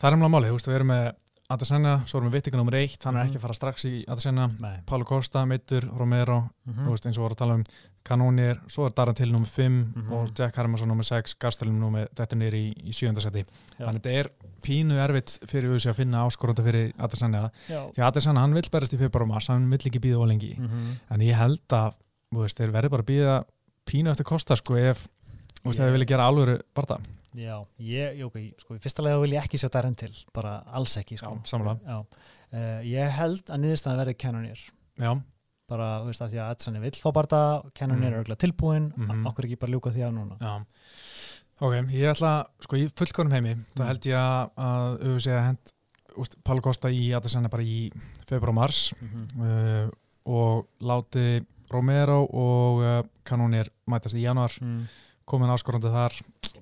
[0.00, 1.14] það er umlega málið, þú veist, við erum með
[1.48, 3.28] Adesanya, svo erum við vittinga nummer eitt hann er Mhm.
[3.30, 4.80] ekki að fara strax í Adesanya Nei.
[4.86, 7.64] Pálu Kosta, Meittur, Romero Mm þú veist, eins og voru að tala um
[8.06, 10.12] Kanónir, svo er Daran til nummer 5 Mhm.
[10.12, 13.42] og Jack Hermansson nummer 6, Gastelum nummer þetta nýri í, í sjöndasæti
[13.78, 13.86] Já.
[13.86, 14.30] þannig að þetta er
[14.62, 17.82] pínu erfitt fyrir USA að finna áskorunda fyrir Adesanya Já.
[17.90, 20.28] því að Adesanya hann vill berast í februar og mars hann vill ekki býða of
[20.28, 21.00] lengi Mhm.
[21.10, 21.94] en ég held að
[22.32, 23.44] veist, þeir verður bara að býða
[23.86, 25.08] pínu eftir Kosta sko ef
[25.66, 27.00] ef þeir vilja gera alvöru barða
[27.36, 30.96] Já, ég, ok, sko, í fyrsta lega vil ég ekki sjá Darren til, bara alls
[30.96, 31.38] ekki sko.
[31.44, 31.78] Já.
[31.86, 32.06] Já.
[32.50, 34.58] Uh, Ég held að niðurstaðan verði Cannoneer
[34.98, 35.20] já,
[35.68, 37.40] bara, þú veist, að því að Edson vill fá barða
[37.74, 38.14] Cannoneer Mhm.
[38.14, 39.26] er örgulega tilbúin Mhm.
[39.26, 40.64] okkur ekki bara ljúka því á núna já
[41.60, 43.86] ok, ég ætla, sko í fullkonum heimi Mm.
[43.86, 45.58] held ég að- að auðvitað að hend
[46.16, 47.90] úst, Pála Kosta í Adesanya bara í
[48.26, 49.40] februar og mars Mhm.
[49.42, 49.90] uh,
[50.26, 54.86] og láti Romero og uh, Kanónir mætast í januar mm.
[55.26, 56.12] komin áskorandi þar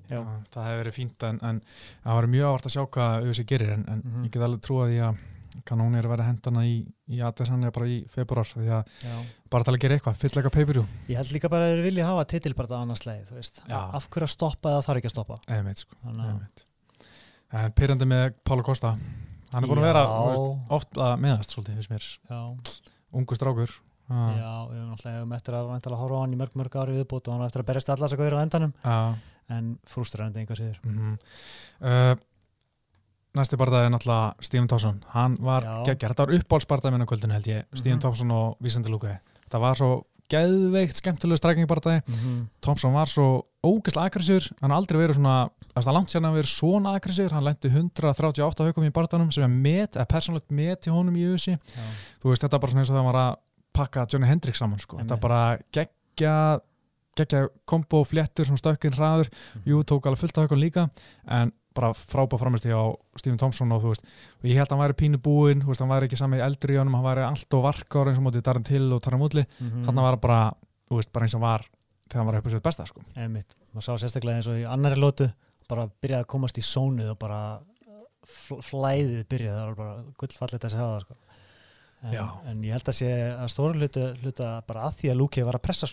[0.09, 0.21] Já.
[0.21, 1.61] Uh, það hefur verið fínt en, en
[2.05, 4.25] það var mjög ávart að sjá hvað auðvitað gerir en, en Mhm.
[4.25, 5.17] ég get alveg trúa því að
[5.65, 6.75] Kanónir er að vera hendana í,
[7.09, 9.15] í Adesanya bara í februar því að Já.
[9.51, 12.07] bara til að gera eitthvað, fyll eitthvað peipiru Ég held líka bara að þeir vilja
[12.11, 13.63] hafa titil bara annars leið, þú veist.
[13.69, 13.81] Já.
[13.95, 15.39] af hverju að stoppa eða þarf ekki að stoppa?
[15.49, 16.65] Eða meit sko að- Einmitt.
[17.55, 18.97] En pyrrandi með Pála Kosta
[19.55, 20.05] hann er búin að vera
[20.75, 22.07] oft að meðast svolítið, finnst mér.
[22.31, 22.41] Já,
[23.15, 23.71] ungu strákur.
[24.11, 26.75] Ah, já, við höfum náttúrulega höfum eftir að væntalega horfa á hann í mörg mörg
[26.77, 28.73] ári viðbútt og hann á eftir að berjast allar þess að gauður á endanum.
[28.85, 29.15] Ah,
[29.55, 30.79] en frústrarandi einhver síður.
[30.85, 31.15] Mhm.
[31.81, 32.15] uh,
[33.35, 35.05] næsti barðaði er náttúrulega Stephen Thompson.
[35.15, 35.77] Hann var Já.
[35.91, 38.01] geggjær, þetta var uppbólsbarðaði minna kvöldinu held ég, Mhm.
[38.01, 42.47] Thompson og Vísandi Lúka þetta var svo geðveikt skemmtilegu strækingbarðaði mm -hmm.
[42.63, 46.35] Thompson var svo ógeðslega aggressíur hann har aldrei verið svona, það er langt sér hann
[46.35, 50.87] verið svona aggressíur, hann lendi 138 haukum í barðanum sem er met, eða persónlegt met
[50.87, 51.59] í honum í USA
[52.23, 53.37] þú veist, þetta er bara svona eins og það var að
[53.75, 56.61] pakka Johnny Hendricks saman, sko, þetta er bara geggja
[57.17, 59.29] geggja kombo, fléttur, svona stökkinn hraður.
[59.65, 60.91] Jú, tók alveg fullt af hökun líka.
[61.29, 62.83] En bara frábæð framist á
[63.19, 64.05] Stephen Thompson og þú veist,
[64.41, 66.75] og ég held að hann væri pínu búinn þú veist, hann væri ekki sami eldur
[66.75, 69.47] í honum, hann væri allt og varkar eins og mótið Darren Till og Taran Woodley.
[69.59, 70.41] Mm hann var bara,
[70.89, 71.67] þú veist, bara eins og var
[72.09, 73.03] þegar hann var upp á sér besta, sko.
[73.17, 75.31] Einmitt, maður sá sérstaklega eins og í annari lótu
[75.69, 77.41] bara byrjaði að komast í sónuð og bara
[78.25, 81.21] fl flæðið byrjaði það var bara gullfallit að segja það sko.
[82.05, 82.17] En,
[82.51, 85.57] en ég held að sé að stóru hluta, hluta bara að því að Lúki var
[85.57, 85.89] að pressa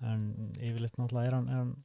[0.00, 1.76] mm að en yfirleitt náttúrulega er hann, er hann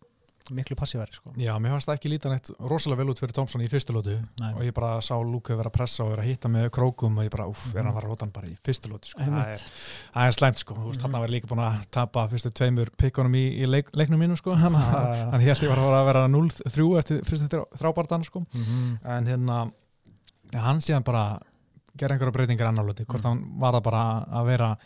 [0.52, 1.32] miklu passívari sko.
[1.38, 4.16] já, mér fannst það ekki lítan eitt rosalega vel út fyrir Thompson í fyrstu lótu
[4.42, 4.54] Nei.
[4.58, 7.24] og ég bara sá Luka vera að pressa og vera að hitta með krókum og
[7.24, 9.22] ég bara, uff, er hann að fara að róta hann bara í fyrstu lótu, sko,
[9.22, 9.62] það er,
[10.26, 11.02] er slæmt, sko, Mhm.
[11.02, 14.52] hann var líka búin að tapa fyrstu tveimur pikkunum í, í leik, leiknum mínu, sko,
[14.64, 14.74] hann,
[15.42, 18.98] held ég var að vera 0-3 eftir fyrstu þrjábardan, sko, mm -hmm.
[19.06, 19.72] en hérna
[20.54, 21.40] hann síðan bara
[21.96, 23.30] gera einhverja breytingar annarlöti, hvort Mm.
[23.30, 24.78] hann var það bara að vera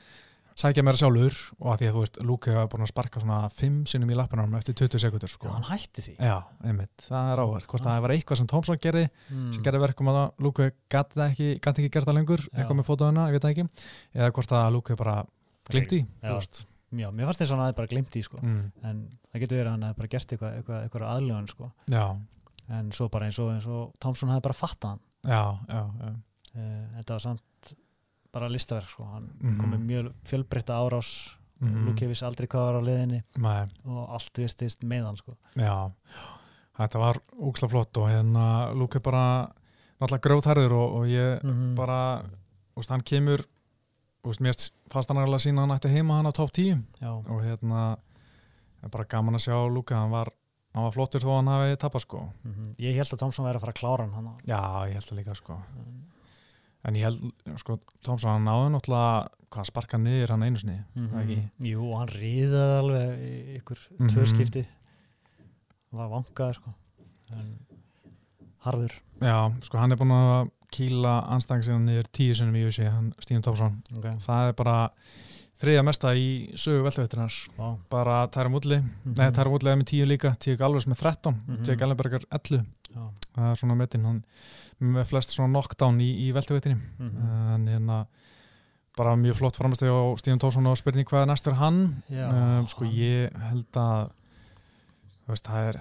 [0.56, 3.39] sækja meira sjálfur og að því að þú veist, Luke hefur búin að sparka svona
[3.52, 5.50] 5 sinnum í lappanum eftir 20 sekundur sko.
[5.50, 8.80] Já, hann hætti því Já, einmitt, það er áverð hvort það var eitthvað sem Thompson
[8.86, 9.50] gerði mm.
[9.56, 12.54] sem gerði verkum að það, Luke gæti það ekki gæti ekki gert það lengur, Já.
[12.56, 13.68] eitthvað með fótaðuna ég veit það ekki,
[14.15, 15.18] eða hvort að Luke bara
[15.72, 16.65] glimti, Já.
[16.96, 18.39] Já, mér fannst þess að hann hefði bara glimt í sko.
[18.39, 18.65] mm.
[18.88, 19.00] en
[19.32, 21.72] það getur verið að hann hefði bara gert eitthvað, eitthvað, eitthvað aðlögun sko.
[22.76, 25.02] En svo bara eins og, eins og Thompson hefði bara fattað
[28.36, 29.08] bara listaverk sko.
[29.13, 29.58] hann Mhm.
[29.62, 31.12] kom með mjög fjölbreytta árás
[31.62, 31.86] Mm mm.
[31.88, 35.36] Luke vissi aldrei hvað var á liðinni Nei, og allt virtist með hann sko.
[35.56, 35.91] já,
[36.78, 39.48] þetta var úksla flott og hérna Luke bara
[40.02, 41.76] náttúrulega grótærður og, og ég -hmm.
[41.76, 42.24] bara,
[42.76, 43.45] veist, hann kemur
[44.26, 44.54] veist, mér
[44.91, 47.41] fannst hann alveg að sína að hann ætti heima hann á top 10 Já, og
[47.41, 47.98] hérna
[48.84, 50.28] er bara gaman að sjá Luka, hann var,
[50.74, 53.56] hann var flottur þó að hann hafi tapast sko mm ég held að Thompson væri
[53.56, 55.62] að fara að klára hann, hann já, ég held það líka sko
[56.86, 57.21] en ég held,
[57.58, 61.38] sko, Tómsson hann náði náttúrulega, hvað, sparka niður hann einu sinni mm ekki?
[61.71, 63.26] Jú, hann ríðaði alveg
[63.62, 64.10] ykkur Mhm.
[64.13, 66.74] tvö skipti hann var vangaði sko.
[67.32, 67.56] en
[68.65, 72.89] harður já, sko, hann er búin að kýla anstæðing sinna niður tíu sinnum í USA,
[72.91, 74.15] hann Stíðan Tómsson okay.
[74.19, 74.78] það er bara
[75.62, 77.78] þriðja mesta í sögu velduvettinar Vá.
[77.89, 79.15] bara Tæra Múli, Mhm.
[79.17, 81.63] nei Tæra Múli er með tíu líka, tíu Galvers með 13 Mhm.
[81.65, 83.05] Jake Ellenberger 11 Já.
[83.36, 84.21] það er svona metin, hann
[84.81, 87.25] með flest svona knockdown í, í velduvettinni Mhm.
[87.55, 88.05] en hérna
[88.95, 92.29] bara mjög flott framstæði á Stíðan Tómsson og spurning hvað er næst fyrir hann Já,
[92.31, 94.12] um, sko hann- ég held að
[95.27, 95.79] veist, það er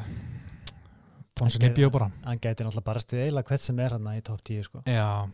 [1.35, 4.07] Tónsin Hann í bíó bara hann gæti náttúrulega bara stuð eiginlega hvert sem er hann
[4.07, 4.83] í top 10 sko.
[4.87, 5.31] já,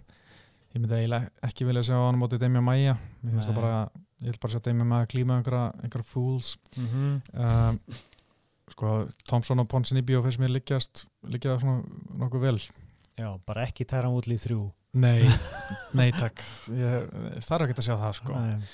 [0.75, 3.55] ég myndi eiginlega ekki vilja sjá hann móti Demi ég Nei.
[3.55, 3.91] bara,
[4.23, 7.71] ég vil bara sjá Demi Maia klíma einhverja, einhverja fools mm -hmm.
[7.71, 7.81] um,
[8.75, 8.95] sko,
[9.29, 11.83] Thompson og Ponsin í bíó finnst mér liggjast liggja svona
[12.23, 12.59] nokkuð vel.
[13.21, 14.63] Já, bara ekki tæra hann útlið þrjú.
[15.01, 15.23] Nei,
[15.99, 16.41] nei takk.
[16.75, 17.11] Ég
[17.47, 18.39] þarf ekki að sjá það sko.
[18.41, 18.71] Nei.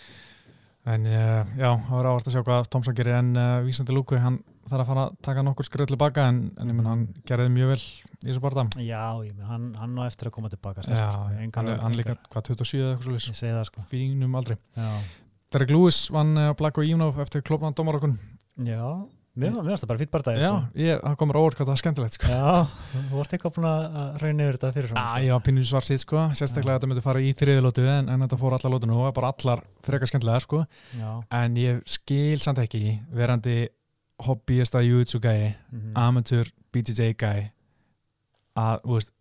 [0.86, 3.18] en uh, já, það var ávart að sjá hvað Thompson gerir.
[3.18, 6.70] En uh, vísandi lúku, hann þarf að fara að taka nokkur skrið tilbaka en, en
[6.70, 10.04] ég menn hann gerði mjög vel í þessu barða Já, ég menn, hann, hann á
[10.06, 11.26] eftir að koma tilbaka Já, sterkur, sko.
[11.28, 13.84] hann, Engar- er, hann líka hvað 27 eða eitthvað Ég svolítið segi það sko.
[13.92, 14.88] Fínum aldrei Já,
[15.54, 18.16] Derek Lewis vann uh, Black og Ívnóf eftir klopnan dómarokun
[18.66, 18.82] Já
[19.36, 22.16] mér finnst það bara fýtt barndagi Já, ég, það komur óvart hvað það er skemmtilegt
[22.16, 22.30] sko.
[22.32, 25.68] Já, þú varst eitthvað búin að raun yfir þetta fyrir Já, svona ég var pínur
[25.70, 28.74] svar síð sko, sérstaklega að þetta myndi fara í þriðilótu en, en þetta fór allar
[28.74, 30.62] lótinu og var bara allar frekar skemmtilega sko,
[30.96, 33.58] Já, en ég skil samt ekki verandi
[34.26, 35.92] hobbyista jiu-jitsu gæi, mhm.
[36.00, 37.50] amateur BJJ gæi
[38.56, 39.12] að, þú veist,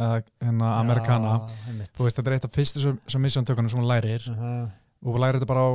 [0.00, 1.32] eða hérna
[1.68, 1.90] einmitt.
[1.96, 4.24] þú veist, þetta er eitt af fyrstu submission tökunum sem hún lærir.
[4.30, 4.70] Mhm.
[5.04, 5.70] og hún lærir þetta bara á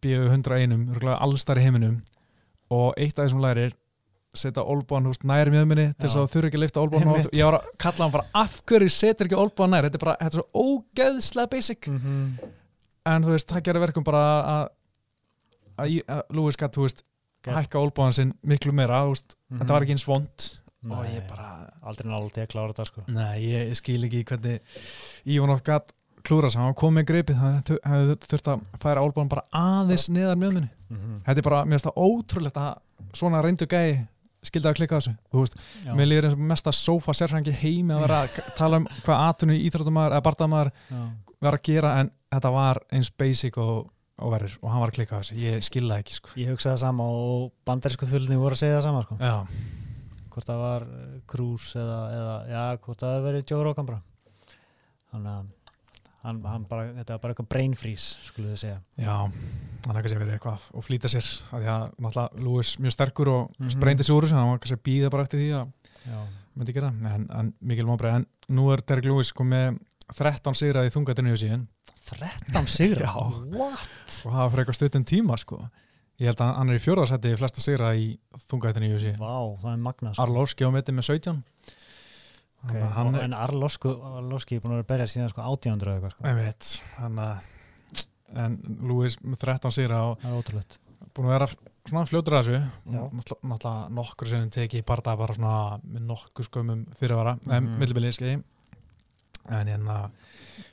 [0.00, 2.02] bíu 101 rúglega allstar í heiminum
[2.70, 3.74] og eitt af hún lærir
[4.34, 7.30] setja olbúan húst nær mjöðminni til þess að þurfa ekki að lifta Einmitt.
[7.34, 9.88] ég var að kalla hann bara af hverju setur ekki olbúan nær?
[9.88, 11.88] Þetta er bara, þetta er svo ógeðslega basic.
[11.90, 12.38] Mhm.
[13.10, 14.68] en þú veist, það gerir verkum bara að
[15.80, 17.02] að, Lewis gætt, þú veist
[17.42, 19.36] Gat- hækka olbúan sinn miklu meira, þú veist.
[19.50, 19.58] Mhm.
[19.62, 20.60] þetta var ekki eins vond.
[20.90, 22.12] Og ég bara, Aldrei
[22.44, 23.02] að klára þetta sko.
[23.08, 24.60] Nei, ég, ég skil ekki hvernig
[25.26, 25.90] Ívanov gætt
[26.26, 30.36] klúra sem hann kom með gripið, það hefði- þurft að færa olbúan bara aðeins neðar
[30.40, 31.20] mjöðminni Mhm.
[31.26, 32.78] þetta er bara, mér finnst það ótrúlegt að
[33.14, 34.06] svona reyndu gæi
[34.42, 35.54] skildi að klikka þessu þú veist,
[35.84, 35.92] Já.
[35.94, 39.56] mér líður eins og mesta sofa sérfrængi heimi að vera að tala um hvað atvinnu
[39.68, 41.00] íþróttumæður eða barndamaður Já.
[41.42, 44.96] var að gera en þetta var eins basic og, og verður og hann var að
[44.98, 46.30] klikka þessu, ég skilða ekki sko.
[46.36, 49.16] Ég hugsaði það sama og bandarísku þullinni voru að segja það sama sko
[50.30, 54.02] hvort það var eh, Cruz eða, eða já, hvort það hefði verið Rogan bara
[55.10, 55.46] þannig að
[56.24, 60.02] hann, hann bara, þetta var bara eitthvað brain freeze skulum við segja já hann hefði
[60.04, 63.70] kannski verið eitthvað og flýta sér af því að náttúrulega Lewis mjög sterkur og Mhm.
[63.76, 66.88] spreyndi sig úr þessu, hann var kannski að býða bara eftir því að myndi gera,
[67.14, 69.78] en, en mikil móbrið en nú er Derek Lewis komið
[70.16, 71.68] 13 sigra í þungatinu í síðan
[72.10, 73.12] 13 sigra.
[73.54, 73.86] What?
[74.26, 75.60] og það var fyrir eitthvað stutun tíma sko.
[76.20, 78.18] ég held að hann er í fjórðarsætti flesta sigra í
[78.50, 80.22] þungaðinu í USA Vá, það er magnað sko.
[80.26, 81.42] Arlovski á mitti með 17
[82.64, 82.84] okay.
[82.96, 86.28] Hann en Arlovski, er búin að berja síðan sko 1800 eða eitthvað sko.
[88.44, 90.78] en Lewis með 13 sigra og það er ótrúlegt.
[91.16, 91.50] búin að vera
[91.90, 92.62] svona fljótur að þessu.
[93.10, 98.38] Náttúrulega nokkur sem teki í barða bara svona með nokkur skömmum fyrirvara mm millibili skei
[99.50, 99.96] en hérna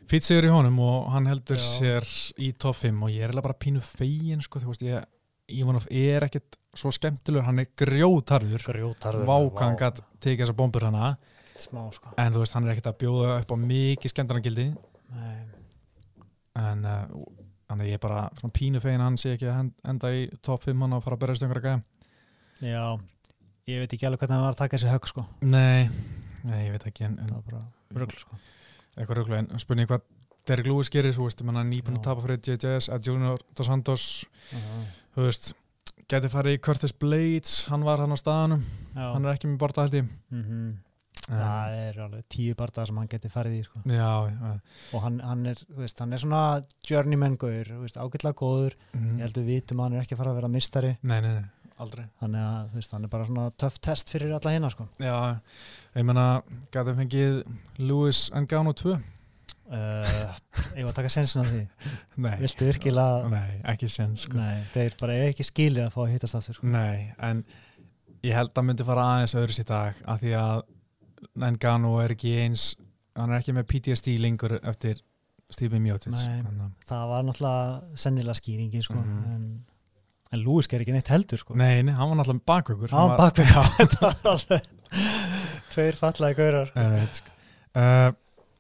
[0.10, 1.66] fýtt sigur í honum og hann heldur Já.
[1.66, 2.08] sér
[2.44, 5.08] í top 5 og ég er bara pínu fegin sko, þú veist ég
[5.48, 8.66] Ivanov er ekkert svo skemmtilegur, hann er grjótarður.
[8.68, 11.14] Grjótarður vákan gætt tekið þessar bombur hana
[11.64, 14.68] smá sko en þú veist, hann er ekkert að bjóða upp á mikið skemmtarnagildi
[15.16, 15.38] Nei.
[16.58, 17.06] en uh,
[17.70, 20.64] hann er ég bara svona pínu fegin að hann sé ekki að enda í top
[20.68, 21.82] 5 hann að fara að berja stöngur að gæða
[22.72, 22.84] já,
[23.72, 25.90] ég veit ekki alveg hvernig það var að taka þessi högg sko nei,
[26.48, 28.40] nei, ég veit ekki en, það en var bara rögl sko.
[28.98, 30.06] eitthvað röglu en spurning hvað
[30.48, 32.04] Derek Lewis gerir, þú veist, mann nýbúin að Já.
[32.06, 34.04] tapa fyrir JJS, að Junior Dos Santos
[35.12, 35.50] þú veist,
[36.08, 38.62] geti farið í Curtis Blades, hann var hann á staðanum
[38.96, 39.10] Já.
[39.12, 40.48] hann er ekki með borta held ég Mhm.
[40.72, 40.87] En-
[41.28, 43.82] það er alveg tíu bardagar sem hann geti farið í sko.
[43.84, 44.54] já, já
[44.96, 46.44] og hann, hann, er, veist, hann er svona
[46.88, 49.18] journeyman gaur, þú veist, ágætlega góður mhm.
[49.18, 51.34] ég held við vitum að hann er ekki að fara að vera mistari nei, nei,
[51.42, 54.88] nei, aldrei þannig að veist, hann er bara svona töff test fyrir alla hérna sko.
[55.04, 55.18] já,
[56.00, 56.26] ég menna,
[56.74, 57.38] gæti fengið
[57.84, 60.38] Lewis Ngannou 2 uh,
[60.78, 61.62] ég var að taka sensin á því
[62.26, 64.40] nei, viltu virkilega nei, ekki sen sko.
[64.76, 66.72] þeir bara ekki skilið að fá að hittast aftur sko.
[66.72, 67.44] Nei, en
[68.26, 70.66] ég held að myndi fara aðeins öðru sér dag af því að
[71.38, 72.76] Ngannou er ekki eins
[73.18, 75.00] hann er ekki með PTSD lengur eftir
[75.50, 75.82] Stephen
[76.68, 78.94] að- það var náttúrulega sennilega skýringi sko.
[78.94, 79.24] Mhm.
[79.36, 79.66] en,
[80.34, 81.56] en Lewis ger ekki neitt heldur sko.
[81.56, 83.10] Nei, nei, hann var náttúrulega bakvökur hann
[84.02, 84.68] var alveg
[85.74, 86.72] tveir fallaði gaurar
[87.14, 87.32] sko.
[87.76, 88.12] uh,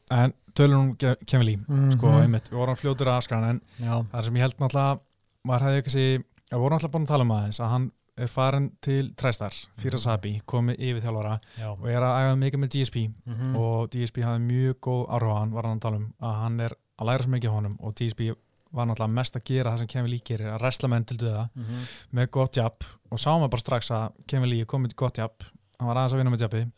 [0.09, 0.33] En
[0.73, 1.91] um Kevin Lee Mhm.
[1.97, 4.99] sko, einmitt, við vorum fljótur að skana en já, það sem ég held náttúrulega
[5.45, 6.05] maður hefði ekki sé,
[6.49, 9.93] við vorum náttúrulega búin að tala um aðeins að hann er farin til Træstar fyrir
[9.97, 10.03] Mhm.
[10.03, 11.69] Sabi, komið yfir þjálfara já.
[11.71, 13.55] og er að æfa mikið með DSP Mhm.
[13.55, 16.59] og DSP hafði mjög góð áhrif á hann var hann að tala um að hann
[16.61, 18.33] er að læra svo mikið honum og DSP
[18.73, 21.49] var náttúrulega mest að gera það sem Kevin Lee gerir, að resla menn til döða
[21.55, 21.83] Mhm.
[22.13, 25.45] með gott jafn og sáum við bara strax að Kevin Lee komið gott jafn
[25.79, 26.71] hann var aðeins að vinna með jafni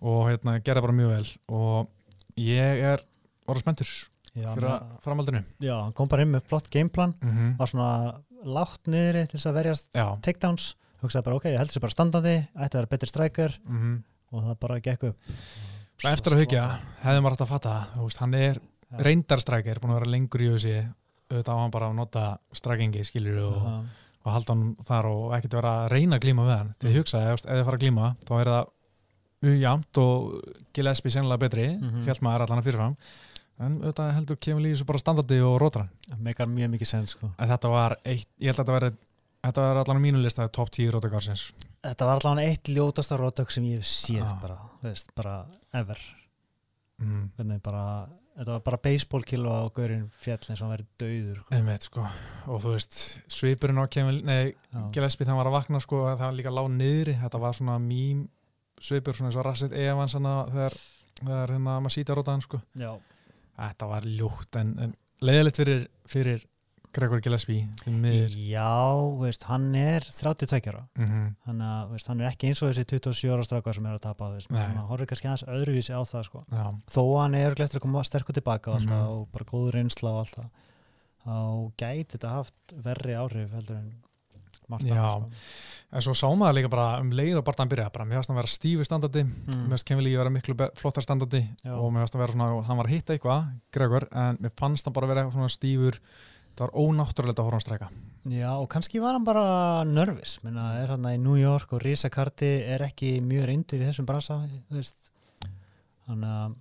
[0.00, 1.88] og hérna, gerði bara mjög vel og
[2.36, 2.98] ég er
[4.36, 7.56] Já, fyrir framaldinu já, hann kom bara inn með flott gameplan mm -hmm.
[7.58, 9.88] var svona látt niðri til þess að verjast
[10.22, 13.98] takedowns, hugsaði bara ok, ég heldur sér bara standandi ætti að vera betri strækjar mm
[14.30, 15.16] og það bara gekk upp
[16.04, 16.62] eftir að hugja
[17.02, 18.98] hefði maður hægt að fatta veist, hann er Já.
[19.06, 20.74] reyndarstrækir, búin að vera lengur í þessi
[21.30, 23.78] auðvitað á hann bara að nota strækingi skilur og Aha.
[24.24, 26.94] og halda hann þar og ekkert vera að reyna að glíma við hann til Mhm.
[26.94, 28.66] ég hugsa, ef, þið fara að glíma þá er það
[29.42, 31.94] mjög jamt og Gillespie sennilega betri, mm Mhm.
[31.94, 32.04] -hmm.
[32.04, 32.96] held maður allan að fyrirfram
[33.58, 37.16] en auðvitað heldur kemur lífið svo bara standardi og rótra hann meikar mjög mikið sens
[37.16, 37.30] sko.
[37.38, 38.92] en þetta var eitt, ég held að þetta veri
[39.48, 41.48] þetta var allan á mínu lista top 10 rótagarsins
[41.86, 44.38] þetta var allavega eitt ljótasta rótök sem ég hef séð Ah.
[44.42, 45.34] bara, veist, bara
[45.74, 45.98] ever
[46.98, 47.28] mm.
[47.36, 47.82] Hvernig bara,
[48.38, 51.54] þetta var bara baseball kilo á gaurinn fjall eins og hann verið döður sko.
[51.54, 52.06] einmitt sko
[52.48, 54.54] og þú veist, svipurinn á kemur nei.
[54.94, 57.52] Gillespie þegar hann var að vakna sko að það var líka lág niðri, þetta var
[57.58, 58.26] svona mím
[58.80, 60.76] svipur svona eins og Rassit Evans hana, þegar,
[61.22, 62.92] þegar hérna maður sýti að róta hann sko Já.
[63.58, 66.44] Þetta var ljótt en, en leiðilegt fyrir, fyrir
[66.94, 67.66] Gregor Gillespie.
[68.48, 68.70] Já,
[69.20, 71.26] veist, hann er 32 ára mm -hmm.
[71.46, 74.00] hann, að, veist, hann er ekki eins og þessi 27 ára strákar sem er að
[74.06, 76.42] tapa veist, hann horfir kannski aðeins öðruvísi á það sko.
[76.88, 79.08] Þó hann er glættur að koma sterkur tilbaka alltaf, Mhm.
[79.10, 80.50] og bara góður reynsla og alltaf
[81.26, 84.38] þá gæti þetta haft verri áhrif heldur en margt Já.
[84.38, 84.57] annað, sko.
[84.68, 88.32] En svo sá maður líka bara um leið og bara hann byrja, bara mér varst
[88.32, 89.24] hann vera stífu standardi.
[89.24, 89.68] Mér mm.
[89.72, 91.72] varst Kevin Lee vera miklu flottar standardi Já.
[91.78, 94.88] og mér varst hann vera svona, hann var að hitta eitthvað Gregor, en mér fannst
[94.88, 96.00] hann bara vera svona stífur.
[96.58, 97.88] Það var ónáttúrulegt að horfa hann streika
[98.34, 102.10] Já, og kannski var hann bara nervis Minna, er hann í New York og Risa
[102.10, 105.12] Karti er ekki mjög reyndur í þessum bransa þú veist.
[106.08, 106.56] Þannig að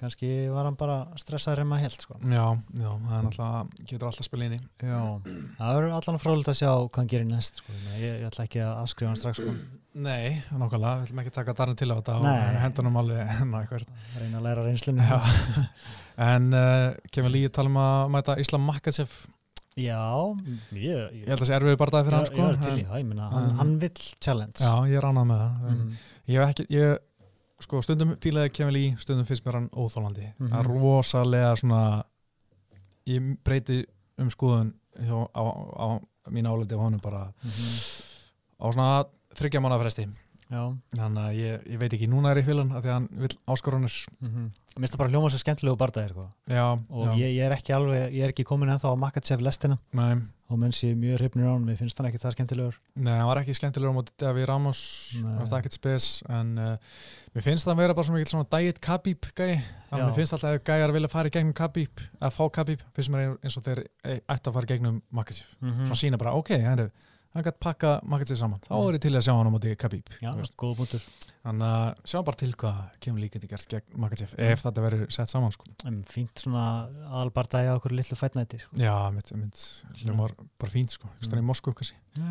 [0.00, 2.18] kannski var hann bara stressaður en maður held sko.
[2.20, 2.44] Já,
[2.76, 5.00] já, það er náttúrulega getur alltaf spila inn í Já,
[5.56, 7.76] það verður allan fróðilegt að sjá hvað hann gerir næst sko.
[7.76, 9.54] ég, ég, ég ætla ekki að afskrifa hann strax sko.
[9.96, 13.54] Nei, nákvæmlega, við ætlum ekki að taka darni til á þetta og hendunum alveg ná,
[13.62, 13.86] eitthvað.
[14.20, 15.16] reyna að læra reynslunni Já.
[16.26, 19.16] En uh, Kevin Lee tala um að mæta Islam Makachev
[19.76, 20.00] Já,
[20.72, 22.76] ég, Ég held að það sé erfiði bardaði fyrir hann ég, sko ég er til
[22.76, 25.90] í það, ég minna, hann, hann vill challenge Já, ég er ánað með það mm.
[26.32, 27.02] Ég hef ekki, ég
[27.60, 30.50] sko stundum fílaði Kevin Lee, stundum finnst mér hann óþólandi Mhm.
[30.52, 32.04] Það er rosalega svona
[33.06, 33.84] ég breyti
[34.18, 35.42] um skoðun hjá, á,
[35.76, 35.86] á
[36.32, 37.72] mín áliti á honum bara Mhm.
[38.60, 39.04] á svona
[39.36, 40.06] þryggja mánu fresti.
[40.50, 40.62] Já.
[40.94, 43.36] Þannig að ég, ég veit ekki, núna er ég fílan af því að hann vill
[43.48, 46.24] áskorunir mm Mér finnst það bara hljóma svo skemmtilegu bardaðir sko.
[46.46, 49.78] Og já, ég, ég er ekki alveg, ég er ekki komin ennþá á Makachev lestina
[49.92, 52.76] nei, og menn sé mjög hrifnir á hann, mér finnst hann ekki það skemmtilegur.
[53.02, 54.80] Nei, hann var ekki skemmtilegur á móti Daví Ramos,
[55.18, 57.00] það var ekkert spes en uh,
[57.34, 59.96] mér finnst það að vera bara svona, svona diet Khabib gæi, Já.
[59.98, 63.34] mér finnst alltaf að gæjar vilja fara í gegnum Khabib, að fá Khabib finnst mér
[63.42, 66.54] eins og þeir eh, ættu að fara í gegnum Makachev, mm svona sína bara, ok,
[66.62, 66.86] hann
[67.36, 68.88] hann gætt pakka Makachev saman, þá Mm.
[68.88, 70.12] er ég til að sjá hann á móti Khabib,
[71.46, 75.10] þannig að sjá bara til hvað kemur líka til gert gegn Makachev, ef þetta verður
[75.14, 75.64] sett saman sko.
[76.10, 76.64] Fínt svona
[77.06, 78.76] aðalbardaði á okkur litlu fætnæti sko.
[78.80, 79.60] já, mitt, mitt
[80.02, 81.38] hljómar bara fínt sko, mm.
[81.38, 82.24] í Moskvu kannski Já.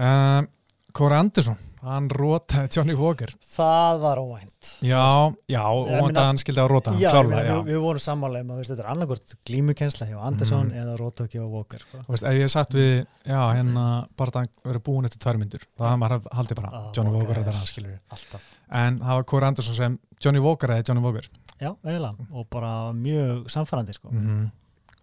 [0.00, 0.48] Um,
[0.92, 5.00] Corey Anderson, hann rótaði Johnny Walker það var óvænt Já,
[5.48, 8.44] já, meina- að hann skildi að róta hann, já, klárlega, já við, við vorum sammálega
[8.46, 10.76] um að þetta er annarkort glímukensla hjá Anderson Mhm.
[10.82, 11.80] eða Rótöki og Walker.
[11.92, 13.86] Þú veist, ef ég sagt við, já, hérna
[14.16, 17.28] bara það verið búin eftir tvær myndur þá hafði maður haldið bara, Ah, Johnny Walker
[17.28, 17.42] Walker.
[17.42, 20.84] þetta er hann, skilur við alltaf en það var Corey Anderson sem Johnny Walker eða
[20.88, 21.28] Johnny Walker
[21.60, 24.08] já, eiginlega, og bara mjög samfærandi sko.
[24.12, 24.50] mm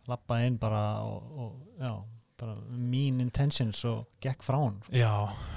[0.07, 1.89] lappaði inn bara og, og já,
[2.37, 5.09] bara mean intentions og gekk frá hann Já,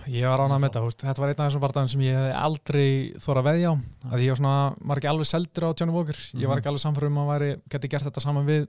[0.09, 2.87] ég var ánað með þetta, þetta var einn af þessum barndagum sem ég hef aldrei
[3.21, 3.75] þóra að veðja á.
[4.15, 6.19] Að ég var svona, maður ekki alveg seldur á Johnny Walker.
[6.35, 6.59] Ég var Mhm.
[6.63, 8.69] ekki alveg samfærum um að væri, geti gert þetta saman við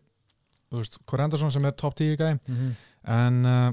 [1.05, 2.75] Corey Anderson sem er top 10 gæði mm -hmm.
[3.03, 3.71] en uh,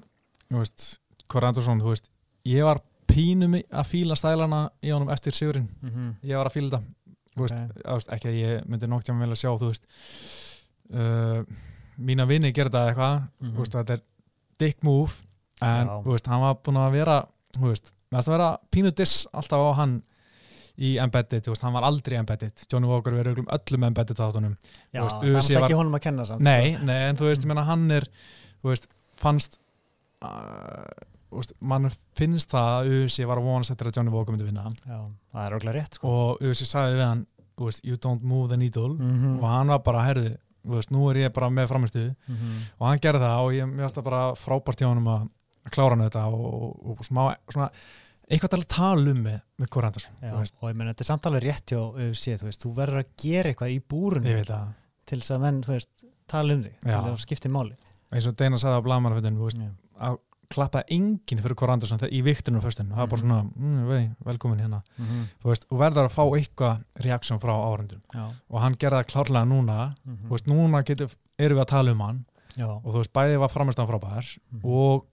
[0.50, 2.10] þú veist, Corey Anderson, þú veist
[2.46, 5.68] ég var pínu mig að fíla stælana í honum eftir sigurinn,
[6.22, 6.82] ég var að fíla þetta.
[7.36, 9.86] Þú veist, ekki að ég myndi nokt hjá mig vel að sjá, þú veist
[10.94, 11.44] uh,
[11.98, 13.52] mína vini þetta eitthvað, Mhm.
[13.54, 14.00] þú veist, þetta er
[14.58, 15.12] dick move,
[15.64, 17.16] en veist, hann var búin að vera,
[17.62, 19.98] veist að vera pínu diss alltaf á hann
[20.78, 22.64] í embedded, veist, hann var aldrei embedded.
[22.70, 24.54] Johnny Walker verið öllum, embedded þáttunum.
[24.94, 26.86] Já, það er var- ekki honum að kenna samt nei, sko.
[26.86, 28.06] nei, en þú veist, ég meina hann er
[29.18, 29.58] fannst
[30.22, 30.84] uh,
[31.60, 35.00] mann finnst það að UFC var að vonast eftir að Johnny Walker myndi vinna já,
[35.34, 36.12] það er okkur rétt sko.
[36.12, 37.24] og UFC sagði við hann,
[37.84, 41.16] you don't move the needle mm og hann var bara, herði þú veist, nú er
[41.16, 42.60] ég bara með framistuðu -hmm.
[42.78, 45.28] og hann gerði það og ég finnst það bara frábært hjá honum að
[45.68, 47.70] að klára hann þetta og, og smá, svona
[48.28, 49.70] eitthvað til að tala um með, með
[50.20, 53.02] þú veist, og ég meina þetta er samtalið rétt hjá UFC, þú veist, þú verður
[53.02, 54.46] að gera eitthvað í búrunum
[55.08, 56.98] til þess að menn, veist, tala um þig til Já.
[57.00, 57.76] að skipti máli
[58.12, 58.82] eins og Deina sagði á
[59.44, 59.70] veist, Já.
[60.08, 63.28] að klappaði enginn fyrir Anderson þegar- í viktunum föstun, það var bara Mhm.
[63.28, 65.24] svona mm, vei, velkomin hérna, Mm -hmm.
[65.44, 68.32] veist, og verður að fá eitthvað reaksjón frá árundum Já.
[68.50, 71.90] og hann gerði það klárlega núna Mm þú veist, núna getur, erum við að tala
[71.92, 72.24] um hann
[72.56, 72.66] Já.
[72.66, 74.64] og þú veist, bæði var framist frábær Mhm.
[74.64, 75.04] og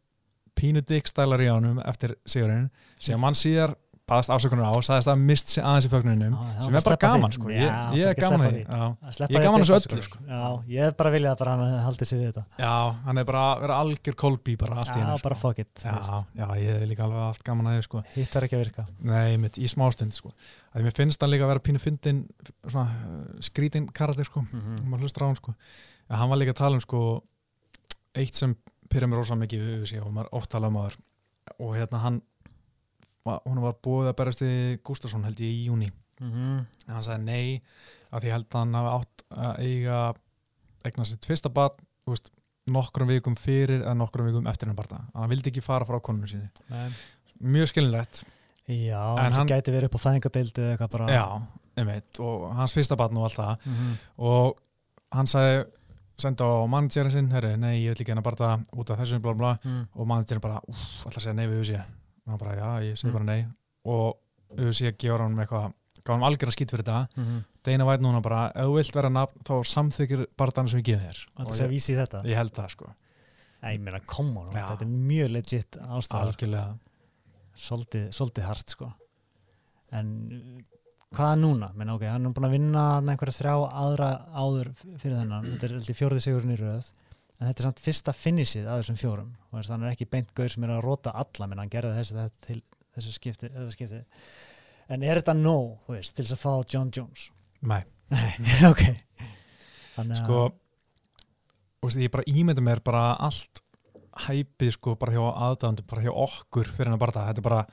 [0.55, 2.69] pínu dick stælar í ánum eftir sigurinn
[2.99, 3.75] sem hann síðar
[4.05, 6.83] baðast afsökunar á og sagðist að mist sig aðeins í fögnuninum Já, já, sem er
[6.85, 7.37] bara gaman því.
[7.39, 7.49] sko.
[7.49, 10.05] Já, ég, ég er er gaman að því Ég er því gaman að þessu öllu,
[10.05, 10.19] sko.
[10.29, 10.41] Já,
[10.75, 12.73] ég hef bara viljað að hann haldi sig við þetta já,
[13.07, 15.85] hann er bara að vera algjör kolbí bara allt í Já, hennu bara fuck it
[15.85, 18.03] já, ég hef líka alveg haft gaman að því sko.
[18.13, 20.35] Hitt var ekki að virka nei, mitt, í smástund sko.
[20.75, 22.21] að mér finnst hann líka að vera pínu fyndin
[22.67, 24.45] svona uh, skrítin karakter sko.
[24.45, 25.55] mm maður á hann sko.
[26.13, 27.01] hann var líka að tala um sko,
[28.13, 28.53] eitt sem
[28.85, 30.99] pyrja mér rosa mikið og maður oft tala um aður
[31.57, 32.21] og hérna hann
[33.26, 34.53] hún var búið að berast í
[34.86, 35.89] Gustafsson held ég í júni
[36.21, 36.59] -hmm.
[36.88, 37.61] en hann sagði nei
[38.11, 39.99] að því held að hann hafi átt að eiga
[40.86, 42.32] eigna sitt fyrsta barn þú veist,
[42.69, 46.28] nokkrum vikum fyrir eða nokkrum vikum eftir hann barna hann vildi ekki fara frá konunum
[46.28, 46.49] síði
[47.41, 48.23] mjög skilinlegt
[48.67, 51.41] Já, En en hann- hann gæti verið upp á fæðingadeildi eða eitthvað bara já,
[51.78, 53.57] einmitt, og hans fyrsta barn og allt það.
[53.65, 53.97] Mhm.
[54.17, 54.55] og
[55.11, 55.65] hann sagði
[56.17, 59.34] senda á managerin sinn, herri, nei, ég vil ekki hennar bara út af þessu, bla
[59.34, 59.71] bla, bla.
[59.71, 59.88] Mm.
[59.95, 61.86] og managerin bara, uff, að segja nei við USA
[62.26, 63.13] og hann bara, já, ég segi Mm.
[63.13, 63.45] bara nei.
[63.86, 64.17] Og
[64.57, 65.73] USA gefur hann eitthvað
[66.05, 67.07] gaf hann algjörða skýt fyrir þetta.
[67.17, 67.43] Mhm.
[67.63, 71.05] Deina væt núna bara, ef þú vilt vera nafn þá samþykir barðan sem ég gefi
[71.05, 71.19] þér.
[71.38, 72.23] Það Og er að ég, vísi þetta.
[72.26, 72.93] ég held það sko,
[73.63, 74.67] Nei, ég meina, come on, Já.
[74.67, 76.80] þetta er mjög legit ástæðar algjörlega.
[77.57, 78.93] Svolítið, hart sko.
[79.91, 80.63] En
[81.15, 81.69] hvað núna?
[81.73, 84.69] Menna, okay, hann er búin að vinna einhverja þrjá aðra áður
[84.99, 85.45] fyrir þennan.
[85.55, 86.91] Þetta er fjórði sigurinn í röð
[87.39, 89.31] en þetta er samt fyrsta finishið af þessum fjórum.
[89.51, 92.17] Og þannig er ekki beint gaur sem er að róta alla menn hann gerði þessu
[92.19, 92.59] þetta til
[92.95, 94.03] þessu skipti, skipti.
[94.88, 97.27] en er þetta nóg veist, til þess að fá John Jones?
[97.65, 97.81] Nei,
[98.71, 98.86] ok.
[99.97, 100.41] Þannig að sko
[101.83, 103.61] veist, ég bara ímynda mér bara allt
[104.25, 107.63] hæpið sko bara hjá aðdæðandu bara hjá okkur fyrir hennar barða þetta er bara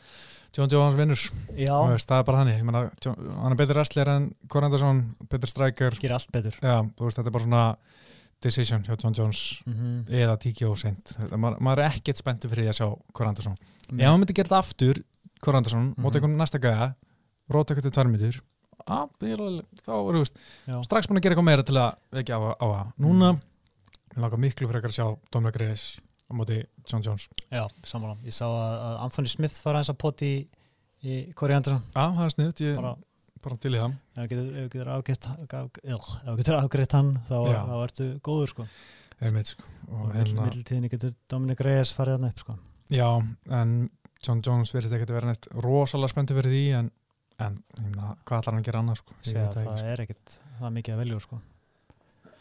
[0.53, 1.21] John Jones vinnur.
[1.57, 4.99] Það er bara ég meina, John, hann er betur wrestler en Corey Anderson,
[5.33, 5.97] betur striker.
[5.97, 6.59] Gerir allt betur.
[6.61, 7.63] Já, veist, þetta er bara svona
[8.43, 10.11] decision hjá John Jones mm -hmm.
[10.23, 13.57] eða TKO seint, maður, maður er ekkert spenntur fyrir því að sjá Corey Anderson.
[13.93, 15.03] Ef hann myndi gera þetta aftur,
[15.43, 16.03] Corey Anderson Mhm.
[16.03, 16.95] móta einhvern næsta gæða,
[17.51, 18.41] róta eitthvað til tvær minnur
[19.83, 20.39] þá er þú veist
[20.85, 23.41] strax búin að gera eitthvað meira til að vekja á, það núna,
[24.15, 27.29] ég laka miklu frekar að sjá Dominic Reyes á móti John Jones.
[27.51, 30.49] Já, sammála, ég sá að, Anthony Smith var aðeins að poti
[31.05, 31.83] í, Corey Anderson.
[31.95, 32.97] Já, það er sniðt, ég bara
[33.45, 34.67] bara til í það ef þú
[36.39, 38.67] getur, afgreitt hann þá, þá ertu góður sko
[39.23, 39.69] Einmitt, sko.
[39.93, 42.57] og hérna, mittiltíðinni getur Dominic Reyes farið hann upp sko
[42.93, 43.09] já,
[43.61, 43.77] en
[44.23, 46.91] John Jones verður ekkert að vera neitt rosalega spenntur fyrir því en,
[47.43, 49.17] en meina, hvað ætlar hann að gera sko?
[49.19, 51.41] Ég Segja, veit það það ekki, er ekkert það mikið að velja sko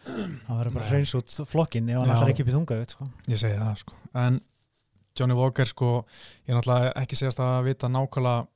[0.01, 3.05] það verður bara hreins út flokkin ef hann ætlar ekki upp í þunga sko.
[3.05, 3.09] sko.
[3.29, 3.99] ég segi það sko.
[4.21, 4.39] en
[5.19, 5.91] Johnny Walker sko,
[6.47, 8.47] ég er náttúrulega ekki segast að vita nákvæmlega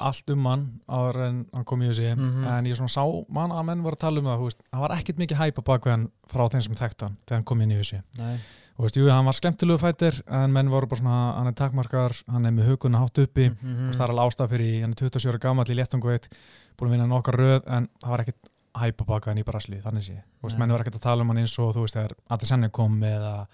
[0.00, 2.44] allt um hann áður en hann kom í þessi Mhm.
[2.44, 4.90] en ég svona sá mann að menn voru að tala um það veist, það var
[4.98, 7.70] ekkert mikið hæpa bak við hann frá þeim sem þekktu hann þegar hann kom inn
[7.72, 8.02] í þessi
[8.78, 12.12] og veist, jú, hann var skemmtilegu fættir en menn voru bara svona, hann er takmarkar
[12.28, 13.48] hann er með huguna hátt uppi.
[13.48, 13.92] Mm -hmm.
[13.96, 16.28] það er alveg ástæð fyrir, hann er 27 ára gammal í léttangu eitt,
[16.78, 20.02] búin að vinna nokkar röð en það var ekkit hæpa baka hann í Brasli þannig
[20.04, 22.70] sé, veist, menn var ekkit að tala um hann eins og þú veist, þegar Adesenni
[22.70, 23.46] kom eða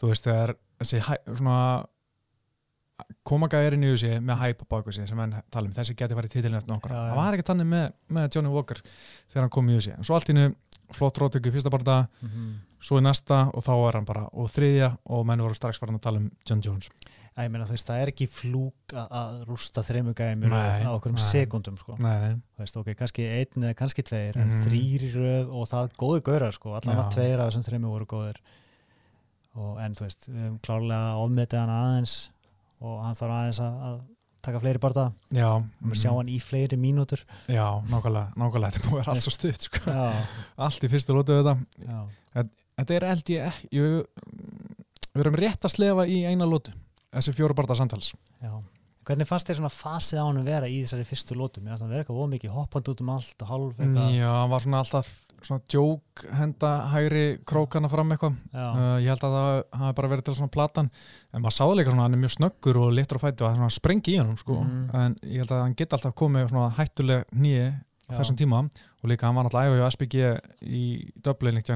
[0.00, 1.16] þú veist, þegar þessi hæ,
[2.94, 6.30] svona komagærin í þessi með hæpa baka sig sem menn tala um, þessi geti farið
[6.36, 9.78] titilin eftir nokkar, það var ekkit þannig með, með Johnny Walker þegar hann kom í
[9.78, 10.54] þessi, en svo allt í hennu
[10.94, 12.52] flott rótöku fyrsta barða, Mhm.
[12.84, 15.96] svo í næsta og þá er hann bara, og þriðja og menn voru strax farin
[15.96, 16.90] að tala um John Jones.
[17.34, 20.92] Æ, ég meina, þú veist, það er ekki flúk að- rústa þremu gæmi Nei, á
[20.94, 21.96] okkur um sekundum sko.
[21.98, 24.62] nei, nei, veist, ok, kannski einn eða kannski tveir en Mhm.
[24.68, 28.06] þrýr í röð og það góði gaurar sko, allan að tveir af þessum þremu voru
[28.06, 28.36] góðir.
[29.56, 32.28] Og en þú veist, við hefum klárlega ofmetið hann aðeins
[32.84, 33.96] og hann þarf aðeins að, að
[34.44, 35.94] taka fleiri barða og mm.
[35.96, 37.24] sjá hann í fleiri mínútur.
[37.48, 39.96] Já, nákvæmlega, nákvæmlega, þetta búið að vera allt svo stutt sko.
[40.68, 41.98] Allt í fyrstu lótu þetta já,
[42.76, 43.62] þetta er held ég-
[45.14, 46.74] við erum rétt að slefa í eina lótu
[47.14, 48.12] þessi fjóru barða samtals.
[48.42, 48.52] Já
[49.04, 51.64] Hvernig fannst þér svona fasið á hann að vera í þessari fyrstu lótum?
[51.64, 54.14] Mér fannst hann vera eitthvað ómikið hoppand út um allt og hálf eitthvað.
[54.16, 55.10] Já, hann var svona alltaf
[55.44, 58.38] svona djók henda hægri krókana fram eitthvað.
[58.56, 59.50] Uh, ég held að það
[59.82, 60.88] hafi bara verið til svona platan.
[61.34, 63.52] En maður sáði líka svona, hann er mjög snöggur og litur á fæti og það
[63.52, 64.54] er svona sprengi í hann sko.
[64.64, 64.88] Mhm.
[64.94, 67.66] en ég held að hann geti alltaf komið svona hættuleg nýi
[68.08, 68.64] þessum tíma.
[69.04, 70.16] Og líka hann var náttúrulega æfa hjá SPG
[70.64, 71.68] í Dublin líkt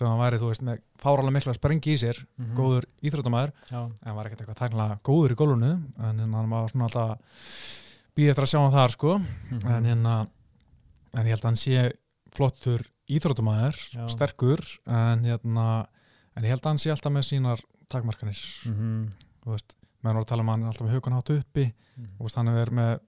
[0.00, 0.02] Mhm.
[0.02, 2.54] og að með hann og væri, þú veist, með fáralega mikla sprengi í sér, Mhm.
[2.56, 6.68] góður íþróttamæður en hann var ekkert eitthvað tæknilega góður í gólunu en hérna, hann var
[6.68, 7.18] svona alltaf
[8.16, 9.66] býð eftir að sjá hann þar sko Mhm.
[9.66, 10.28] en hérna
[11.14, 11.92] en ég held að hann sé
[12.32, 15.86] flottur íþróttamæður, sterkur en hérna
[16.36, 19.08] en ég held að hann sé alltaf með sínar takmarkanir Mhm.
[19.44, 22.08] þú veist, meðan voru að tala um að hann alltaf með hugun hátt uppi Mhm.
[22.18, 23.00] þú veist, hann er með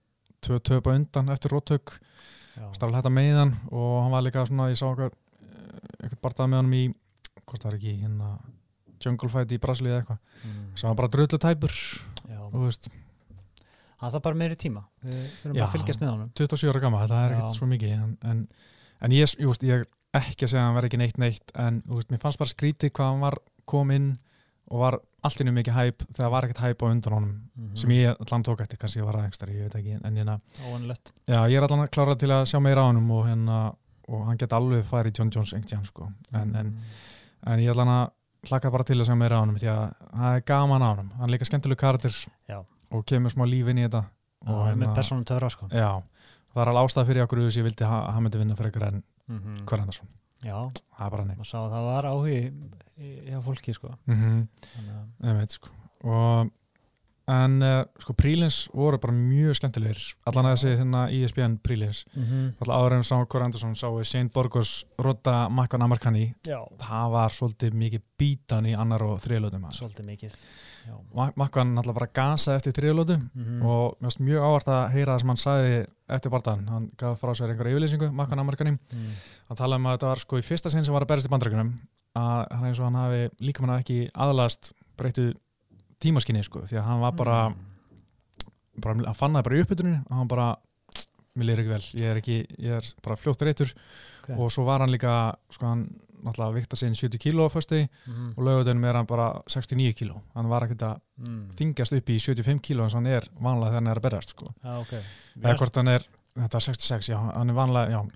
[0.43, 1.99] tvö töp á undan eftir róttök
[2.57, 2.73] Já.
[2.73, 5.13] stafla þetta með hann og hann var líka svona, ég sá eitthvað
[6.03, 6.85] eitthvað barðað með honum í
[7.47, 8.31] hvort það er ekki hérna
[9.05, 10.19] jungle fight í Brasilíu eða eitthvað.
[10.45, 10.77] Mhm.
[10.77, 11.75] sem var bara drullu tæpur
[13.97, 14.83] Það þarf bara meiri tíma.
[15.07, 16.31] Við þurfum bara að fylgjast með honum.
[16.37, 18.43] 27 ára gamma, það er ekkert svo mikið en, en,
[19.07, 19.87] en ég, veist, ég er
[20.21, 22.93] ekki að segja að hann verði ekki neitt neitt en veist, mér fannst bara skrítið
[22.93, 23.39] hvað hann var
[23.69, 24.11] kom inn
[24.69, 27.77] og var allt innum mikið hæp þegar var ekkert hæp á undan honum Mhm.
[27.77, 30.41] sem ég allan tók eftir, kannski ég var aðeins ég veit ekki, en hérna,
[31.27, 33.75] já, ég er allan klárað til að sjá meira á honum og hérna,
[34.09, 36.73] og hann geti alveg farið í John Jones einhvern sko, en, en,
[37.47, 39.95] en ég er allan að hlaka bara til að sjá meira á honum því að
[40.13, 42.15] það er gaman á honum, hann er líka skemmtileg karakter
[42.91, 44.05] og kemur smá líf inn í þetta.
[44.47, 45.67] Og og hérna- með persónum töfra sko.
[45.73, 46.03] Já,
[46.55, 48.71] það er alveg ástæð fyrir okkur þess að ég vildi að hann myndi vinna fyrir
[48.71, 49.57] ykkur en Mhm.
[49.67, 50.09] hver Andersson,
[50.45, 51.37] Já, það er nei
[51.89, 52.53] var áhugi
[53.01, 53.89] í- hjá fólki sko.
[54.07, 54.49] Mm -hmm.
[55.25, 55.69] Að- veit, sko.
[56.05, 56.51] og
[57.29, 59.99] en uh, sko prílins voru bara mjög skemmtilegir.
[60.31, 64.31] Allan að þessi hérna ESPN prílins allan áður en sá hver Andersson sá við Shane
[64.31, 66.29] Borgos Rotta Makkan Amarkani.
[66.47, 70.39] Já, það var svolítið mikið bítan í annar og þriðlótum svolítið mikið
[70.87, 70.95] Já.
[71.35, 73.63] Makkan alltaf bara gasaði eftir þriðlótu Mhm.
[73.67, 77.19] og mér finnst mjög ávart að heyra það sem hann sagði eftir barðan, hann gaf
[77.21, 78.71] frá sér einhverja yfirlýsingu, Makkan Amarkani.
[78.95, 79.11] Mm.
[79.49, 81.33] hann talaði um að þetta var sko í fyrsta sinn sem var að berast í
[81.35, 81.73] bandrækjunum
[82.15, 85.35] að hann eins og hann hafi líka manna ekki aðlast breyttu
[86.01, 88.81] tímaskinni sko því að hann var bara, Mm.
[88.81, 90.57] bara hann fann það bara í uppbytunni og hann bara,
[91.37, 93.73] mér lýr ekki vel ég er ekki, ég er bara fljótt reytur
[94.23, 94.31] Ok.
[94.39, 95.87] og svo var hann líka sko hann
[96.25, 98.35] náttúrulega vikta sinn 70 kíló á fösti Mhm.
[98.37, 101.51] og lögutunum er hann bara 69 kíló hann var ekkert að Mm.
[101.57, 104.29] þingjast upp í 75 kíló eins og hann er vanlega þegar hann er að berast
[104.31, 104.93] sko Já, ok
[105.41, 106.01] eða hvort hann er,
[106.37, 108.09] þetta var 66 já, hann er vanlega, já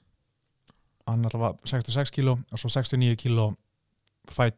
[1.06, 3.56] hann alltaf var 66 kíló og svo 69 kíló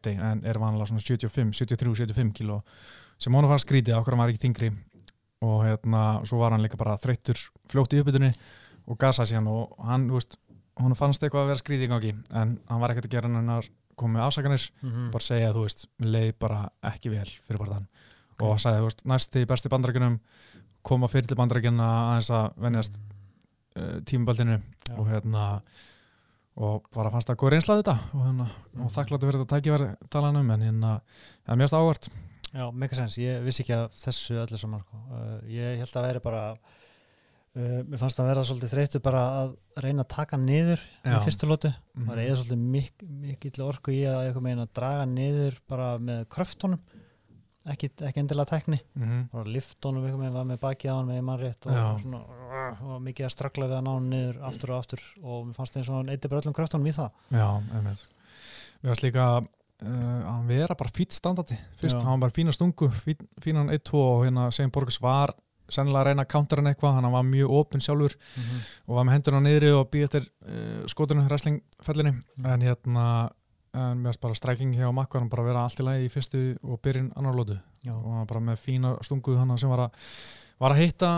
[0.03, 2.61] day en er vanlega svona 75, 73, 75 kíló
[3.23, 4.71] sem hann fann skrítið okkur hann var ekki þingri
[5.43, 7.39] og hérna, svo var hann líka bara þreyttur
[7.71, 8.31] fljótt í uppbytunni
[8.87, 10.37] og gasaði síðan og hann, þú veist
[10.79, 12.11] hann fannst eitthvað að vera skrítið í gangi
[12.41, 15.11] en hann var ekkert að gera hann að koma með afsakanir Mhm.
[15.13, 17.87] bara segja að þú veist, mér leiði bara ekki vel fyrir barðan
[18.41, 20.19] og sagði, þú veist, næst í besti bandarækjunum
[20.83, 22.97] koma fyrir til bandarækjuna aðeins að venjast
[23.77, 24.57] uh, tímaböldinu
[24.89, 24.97] Já.
[24.97, 25.61] og hérna
[26.57, 28.91] og bara fannst það góð reynsla þetta og, hérna, og Mhm.
[28.97, 31.01] þakkláttu fyrir þetta tækifæri talanum en hérna,
[31.45, 32.09] það er mjög ávart
[32.53, 34.97] Já, mega sens, ég vissi ekki að þessu öllu saman sko.
[35.11, 39.55] uh, ég held að veri bara uh, mér fannst að vera svolítið þreytu bara að
[39.85, 42.05] reyna að taka niður í fyrstu lótu, Mhm.
[42.09, 45.97] það er eða svolítið mik mikill orku í að eitthvað meina að draga niður bara
[45.97, 46.79] með kröftunum
[47.65, 49.27] ekki, ekki endilega tekni mm -hmm.
[49.31, 52.01] bara liftunum eitthvað með, var með bakið á hann með mannrétt og, Já.
[52.01, 52.21] svona,
[52.83, 55.77] og mikið að ströggla við að ná hann niður aftur og aftur og mér fannst
[55.77, 58.07] eins og hann eitthvað öllum kröftunum í það Já, einmitt
[58.83, 59.47] Mér varst líka uh,
[59.83, 62.03] að hann vera bara fýtt standardi fyrst, Já.
[62.05, 65.33] hann var bara fína stungu fín, fínan 1-2 og hérna Sein Borges var
[65.69, 68.15] sennilega að reyna að counter hann eitthvað hann var mjög opinn sjálfur
[68.87, 72.45] og var með hendurna niðri og býð eftir uh, skotunum wrestlingfellinni Mhm.
[72.45, 73.05] en hérna
[73.73, 76.81] en mér finnst bara stræking hjá Makkan bara vera allt í lagi í fyrstu og
[76.81, 77.55] byrjun annar lótu
[77.89, 79.91] og hann bara með fína stunguð hann sem var að,
[80.59, 81.09] var að hitta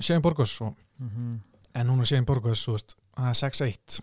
[0.00, 1.40] Shane Borgus og, Mhm.
[1.74, 4.00] en núna Shane Borgus, þú veist, það er 6-1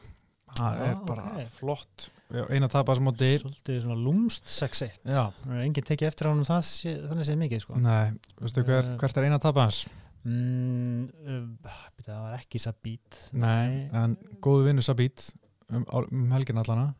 [0.57, 1.47] það er bara ok.
[1.59, 2.09] flott.
[2.49, 3.29] Eina tapar sem móti.
[3.41, 7.35] Svolítið svona lúmst 6-1 Já, Það er enginn tekið eftir ánum það sé, þannig sé
[7.41, 7.75] mikið sko.
[7.81, 8.97] nei, veistu hver, Eh.
[9.01, 9.81] hvert er eina tapar hans?
[10.23, 15.33] mm, um, byrja, Það var ekki Sabít Nei, en góðu vinnu Sabít
[15.71, 16.93] um, á- um helgin allana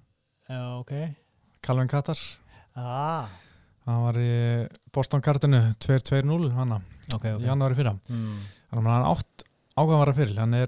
[0.49, 0.91] Já, ok.
[1.63, 2.17] Calvin Kattar,
[2.75, 3.29] ah,
[3.85, 6.81] hann var í Boston Gardenu 2-2-0 hana,
[7.13, 7.41] Ok, ok.
[7.41, 7.93] Í janúari fyrra.
[8.09, 8.39] Mm.
[8.71, 9.45] hann átt
[9.77, 10.67] ákvæðanvara fyrir hann er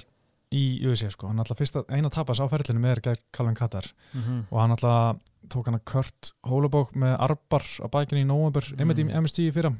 [0.54, 3.88] í USA sko, hann alltaf fyrsta eina tapas á ferlinu með gegn Calvin Kattar.
[4.14, 5.18] Mm og hann alltaf
[5.50, 8.94] tók hann að Kurt Hólabók með arbar á bækinu í november, Mm.
[9.10, 9.74] í MST í fyrra.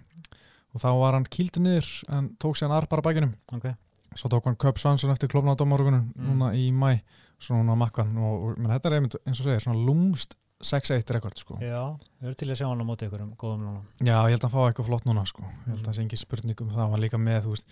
[0.74, 3.76] Og þá var hann kýldu niður en tók sér hann arbar á bækinum Ok.
[4.16, 6.26] Svo tók hann Köp Svansson eftir klopna á dómargunum Mm.
[6.28, 7.02] núna í mæ,
[7.40, 11.10] svo núna makkan og, og menn, þetta er einmitt, eins og segir, svona lúmst 6-1
[11.12, 11.58] rekord sko.
[11.60, 13.82] Já, við erum til að sjá hann á móti ykkur um góðum núna.
[14.00, 15.42] Já, ég held að hann fá eitthvað flott núna sko.
[15.44, 16.80] ég held að það sé engin spurning um það.
[16.80, 17.68] Hann var líka með, þú veist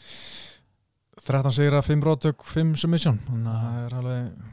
[1.19, 4.49] 13 sigra, 5 rótök, 5 submission þannig að það er alveg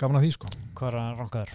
[0.00, 1.52] gaman að því sko Hvað er hann rankaður?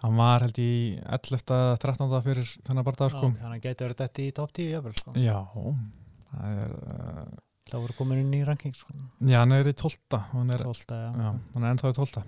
[0.00, 0.70] hann var held í
[1.04, 1.44] 11.
[1.82, 2.14] 13.
[2.24, 5.12] fyrir þennan barndað sko Þannig að gæti verið þetta í top 10 jafnvel, sko.
[5.20, 5.36] Já,
[6.32, 7.24] það er uh,
[7.70, 8.94] Það voru komin inn í ranking sko.
[9.20, 9.98] já, hann er í 12.
[10.32, 11.10] hann er, 12, já.
[11.20, 12.24] já, hann er ennþá í 12.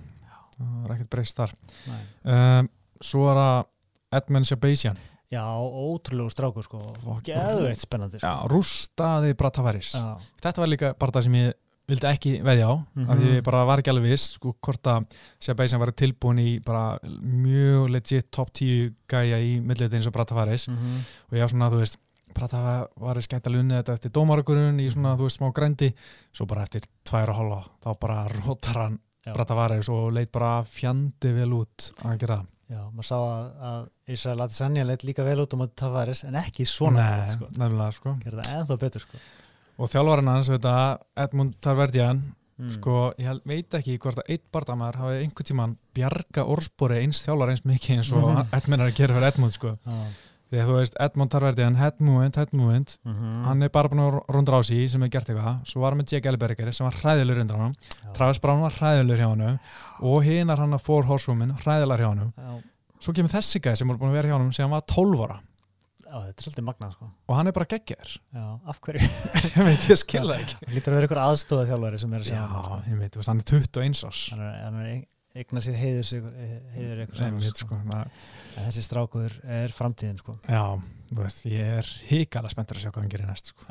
[0.58, 1.56] það er ekkert breyst þar
[1.88, 2.68] um,
[3.02, 3.56] Svo er það
[4.20, 5.00] Edmund Shabazian
[5.32, 6.78] Já, ótrúlegu strákur sko.
[7.00, 7.24] Fuck.
[7.24, 8.48] Geðveitt spennandi Já, sko.
[8.52, 10.16] rústaði Bratafaris Já.
[10.44, 11.52] Þetta var líka bara það sem ég
[11.88, 13.08] vildi ekki veðja á Mhm.
[13.10, 15.06] af því ég bara var ekki alveg viss sko, hvort að
[15.40, 20.68] Shabazian var tilbúin í bara mjög legit top 10 gæja í milliðið eins og Bratafaris
[20.68, 21.00] Mm
[21.32, 21.96] og ég var svona, þú veist
[22.32, 25.92] Bratafaris gæti að lunni þetta eftir dómaragurinn í svona, þú veist, smá grændi
[26.32, 29.32] svo bara eftir tvær og hálfa þá bara rótar hann Já.
[29.36, 32.46] Bratafaris og leit bara fjandi vel út að gera það.
[32.72, 33.80] Já, maður sá að, að
[34.16, 37.48] Israel Adesanya leitt líka vel út um að Tavares en ekki svona Nei, sko.
[37.58, 39.18] nefnilega, sko Gerða það ennþá betur sko.
[39.82, 40.76] og þjálfarinn hans, þetta,
[41.26, 42.22] Edmund Tarverdian
[42.62, 42.68] Mm.
[42.70, 47.22] sko, ég held, veit ekki hvort að eitt bardamæður hafi einhvern tímann bjarga orðspori eins
[47.24, 48.52] þjálfar eins mikið eins og Mhm.
[48.52, 49.72] Edmund er að gera fyrir Edmund sko.
[49.86, 50.04] Já.
[50.60, 53.44] Að þú veist, Edmund Tarverdian head movement, head movement Mhm.
[53.46, 56.00] hann er bara búin að runda á sig sem er gert eitthvað svo var hann
[56.02, 57.74] með Jake Elberger sem var hræðilegur undan hann
[58.04, 58.12] Já.
[58.14, 59.58] Travis Brown var hræðilegur hjá hann
[60.02, 62.62] og hinar hann að Four Horsewomen hræðilegar hjá hann Já.
[63.00, 65.24] svo kemur þessi gæði sem er búin að vera hjá hann sem hann var 12
[65.24, 65.40] ára
[66.12, 67.06] Já, þetta er svolítið magnað sko.
[67.28, 69.00] og hann er bara geggjar Já, af hverju?
[69.56, 72.28] ég veit, ég skilða ekki lítur að vera ykkur aðstóða þjálfari sem er að já,
[72.28, 72.82] segja hann sko.
[72.92, 75.04] ég veit, hann er 21 ás Hann er, hann er
[75.34, 76.22] eigna sér heiður sig-
[76.76, 80.38] heiður ykkur Nei, mitt, sko, En þessi strákur er framtíðin sko.
[80.48, 80.82] já,
[81.16, 83.64] veist, ég er híkala spenntur að sjá hvað hann gerir næst sko.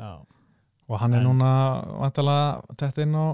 [0.88, 1.50] Og hann er En- núna
[2.00, 3.26] vantalega þetta inn á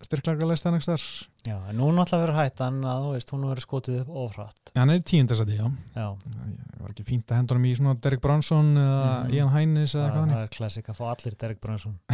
[0.00, 1.02] styrklarga leistan ekki þar
[1.44, 4.90] já, en nú náttúrulega verður hættan að þú veist, hún verður skotið upp ofrætt hann
[4.94, 5.66] er tíundasæti, já.
[5.94, 9.34] Já, það var ekki fínt að henda honum í svona Derek Bronson eða Mhm.
[9.36, 11.98] Ian Hines eða hvað hann það er klassik að fá allir Derek Brunson.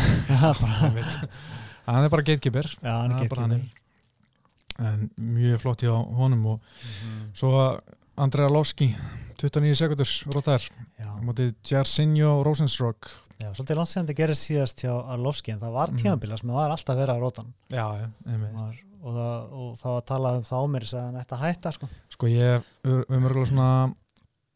[1.87, 2.67] Er hann er bara gatekeeper.
[2.83, 3.71] Já, hann er er getur
[4.79, 6.61] en mjög flott hjá honum og
[7.37, 7.79] svo
[8.17, 8.91] Andrea Lovski
[9.41, 10.67] 29 sekundur rótaðar
[11.25, 13.09] móti Jarsinho Rosenströk
[13.41, 15.99] já, svolítið langt sem þetta gerist síðast hjá Arlovski en það var Mhm.
[16.03, 18.55] tímabila sem það var alltaf vera að rótan já, já, einmitt
[19.07, 21.89] og, það, og það var að tala um það á mér að að hætta sko.
[22.11, 23.95] Sko ég, við erum örgulega svona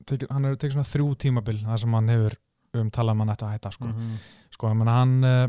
[0.07, 2.37] tek, hann hefur tekið svona þrjú tímabil þar sem hann hefur
[2.75, 4.17] um talað um hann að hætta sko, Mhm.
[4.51, 5.49] sko ég menna hann uh,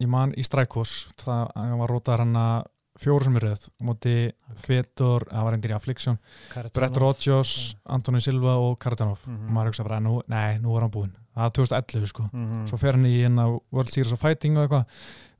[0.00, 2.66] ég man í Strækos það var rótaðar hann að
[2.98, 4.14] fjóru sem er röð á móti
[4.56, 6.18] Fedor, það var endur í Affliction
[6.52, 6.74] Cardano.
[6.78, 7.52] Brett Rodgers,
[7.86, 9.46] Antoni Silva og Cardanoff Mhm.
[9.48, 11.12] og maður hugsa bara, nú, nei, nú var hann búinn.
[11.36, 12.22] Það var 2011 sko.
[12.32, 12.66] Mhm.
[12.68, 14.86] svo fer hann í hérna World Series of Fighting og eitthvað,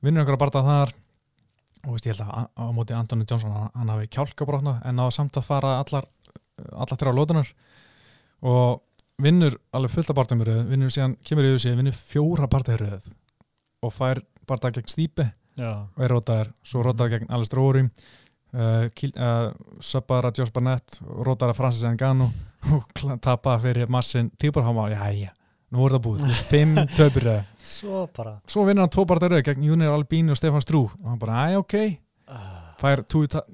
[0.03, 0.93] vinnur einhverja barða þar.
[1.85, 4.95] Og veist ég held að á á móti Anthony Johnson, hann, hann hafi kjálkabrotna en
[4.99, 6.05] á samt að fara allar
[6.73, 7.53] allar þrjá lótunar
[8.43, 8.81] og
[9.21, 10.15] vinnur alveg fullt af
[10.47, 13.07] röð vinnur síðan, kemur í auðvitað, vinnur fjóra barða í röð
[13.83, 15.31] og fær barða gegn Já,
[15.95, 16.85] og er rótaðar, svo Mhm.
[16.89, 17.81] rótaðar gegn Alistair Óri
[18.53, 18.85] uh,
[19.17, 22.29] uh, Söpara Josh Barnett rótaðar Francis Ngannou
[22.73, 25.31] og tapaði fyrir massin Tíborháma, já, já,
[25.71, 26.31] nú er það búið.
[26.49, 27.23] Fimm töpur
[27.69, 28.39] svo bara.
[28.47, 30.85] Svo vinnur hann tvo barða röð gegn Junior Albini og Stefan Strú.
[31.03, 31.75] Og hann bara, æ, ok,
[32.27, 33.03] uh, fær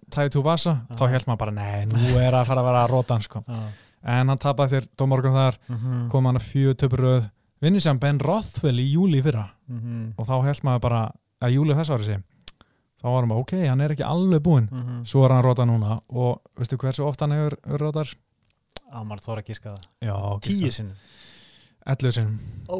[0.09, 2.93] tæði tú vasa, þá held maður bara, nei, nú er að fara að vera að
[2.95, 3.43] róta hann, sko.
[3.49, 3.67] uh,
[4.05, 7.23] En hann tapaði þér dómorgun þar, mm kom hann að fjögur töpur röð,
[7.61, 9.47] vinnur sem Ben Rothwell í júli fyrra.
[9.69, 10.13] -hmm.
[10.17, 11.11] og þá held maður bara,
[11.45, 12.17] að júli þess ári sé,
[13.01, 14.69] þá var hann bara, ok, hann er ekki alveg búinn.
[14.71, 15.03] -hmm.
[15.05, 17.57] Svo er hann að róta núna og veistu hversu oft hann hefur,
[18.95, 19.87] á maður þóra að gíska það.
[20.01, 20.95] Já, tíu sinnum.
[21.85, 22.39] 11 sinum.
[22.69, 22.77] ó,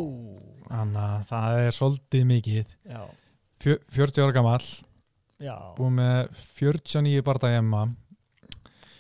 [0.66, 2.76] Þannig að það er svolítið mikið.
[2.90, 3.04] já,
[3.62, 4.66] Fjö, 40 ára gamall,
[5.40, 5.56] já.
[5.78, 6.28] Búið með
[6.60, 7.86] 49 barða í emma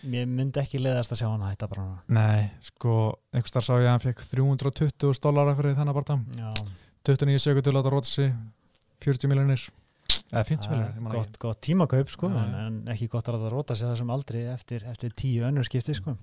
[0.06, 2.02] mér myndi ekki leiðast að sjá hann hætta bara núna.
[2.14, 6.50] Nei, sko, einhvers þar sá ég að hann fekk 320 dólarar fyrir þennan barða Já,
[7.10, 8.30] 29 sekundur láta róta sig
[9.04, 9.66] 40 miljonir
[10.32, 13.76] eða 50 það miljonir, gott, gott tímakaup sko, Já, en, en ekki gott að róta
[13.76, 16.16] sig þessum aldri eftir, eftir tíu önnur skipti sko.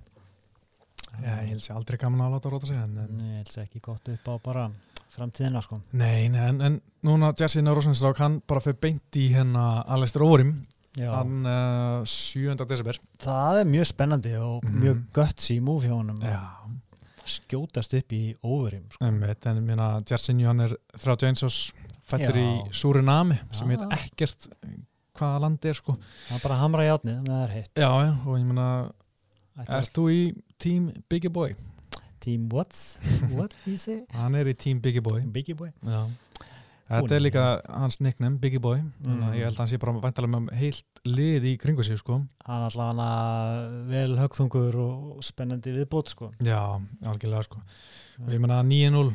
[1.21, 3.53] Já, ég held sér aldrei gaman að láta róta sig en, en, Nei, ég held
[3.53, 4.67] sér ekki gott upp á bara
[5.13, 5.81] framtíðina sko.
[5.93, 10.25] Nei, nei, en, en núna Jesse Neurosenstrák, hann bara fyrir beint í hérna Alistair
[10.93, 12.53] Já, hann uh, 7.
[12.69, 14.75] desember það er mjög spennandi og Mhm.
[14.83, 16.35] mjög gutsy move hjá honum að
[17.25, 19.05] skjótast upp í overim sko.
[19.05, 19.17] en
[19.65, 21.71] minna Jersinju hann er 31 ás
[22.09, 22.73] fættur í Já.
[22.81, 24.49] Suriname sem heit ekkert
[25.17, 25.95] hvaða land er sko.
[26.27, 27.71] Það er bara hamra í átnið með það er heitt.
[27.77, 28.67] Já, já, og ég meina,
[29.67, 30.21] ert þú í
[30.61, 31.55] Team Biggie Boy?
[32.23, 32.97] Team what's
[33.37, 34.03] what he say?
[34.15, 35.21] Hann er í Team Biggie Boy.
[35.27, 35.73] Biggie boy.
[35.83, 36.05] Já.
[36.83, 38.81] Þetta er líka hans nickname, Biggie Boy.
[39.07, 39.21] Mm.
[39.37, 42.19] Ég held að hann sé bara væntalega með heilt lið í kringu sig sko.
[42.45, 46.29] Hann alltaf hann að vel högþungur og spennandi viðbót sko.
[46.43, 46.59] Já,
[47.07, 47.63] algjörlega sko.
[48.25, 49.13] Og ég meina 9-0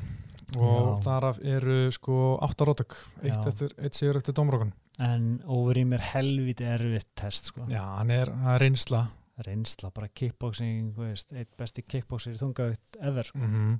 [0.57, 1.03] og Já.
[1.05, 6.64] þar af eru sko 8 rótök eitt, eitt sigur eftir dómrókun en overim er helviti
[6.66, 7.66] erfitt test sko.
[7.70, 9.05] Já, hann er, hann er reynsla.
[9.46, 13.38] Reynsla, bara kickboxing veist, eitt besti kickboxer í þungaut ever sko.
[13.38, 13.78] mm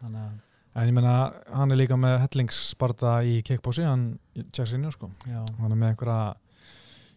[0.00, 0.38] þannig að
[0.78, 4.20] En ég meina, hann er líka með hellingsparta í kickbósi, hann
[4.54, 5.08] Jackson sko.
[5.26, 6.36] já, Hann er með einhverja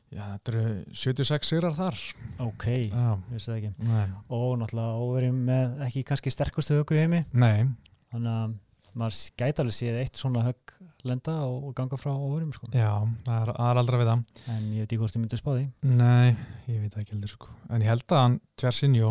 [0.10, 2.00] já, þetta eru 76 sigrar þar.
[2.40, 3.72] Ok, Já, vissi það ekki.
[3.92, 7.22] Nei, og náttúrulega overim með ekki kannski sterkustu höggu í heimi.
[7.32, 7.68] Nei.
[8.14, 8.56] Þannig að
[9.00, 10.66] maður gæti alveg séð eitt svona högg
[11.04, 12.66] lenda og, og ganga frá overim sko.
[12.72, 12.92] Já,
[13.26, 14.22] það er, það aldrei við það
[14.54, 15.66] en ég veit ekki hvort ég myndi spá því.
[16.00, 16.30] Nei,
[16.70, 17.48] ég veit ekki heldur sko.
[17.70, 19.10] En ég held að hann, Jarsinho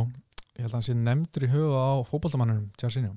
[0.56, 3.12] ég held að hann sé nefndur í huga á fótboltamannunum Jarsinho,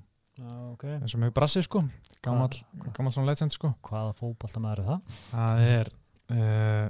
[0.73, 0.83] ok.
[0.97, 1.79] Eins og með Brassi sko.
[2.25, 3.71] Gammal, Hvað- gammal svona legend sko.
[3.85, 4.99] Hvaða fótballtamaður er það?
[5.31, 5.87] það er
[6.35, 6.87] uh,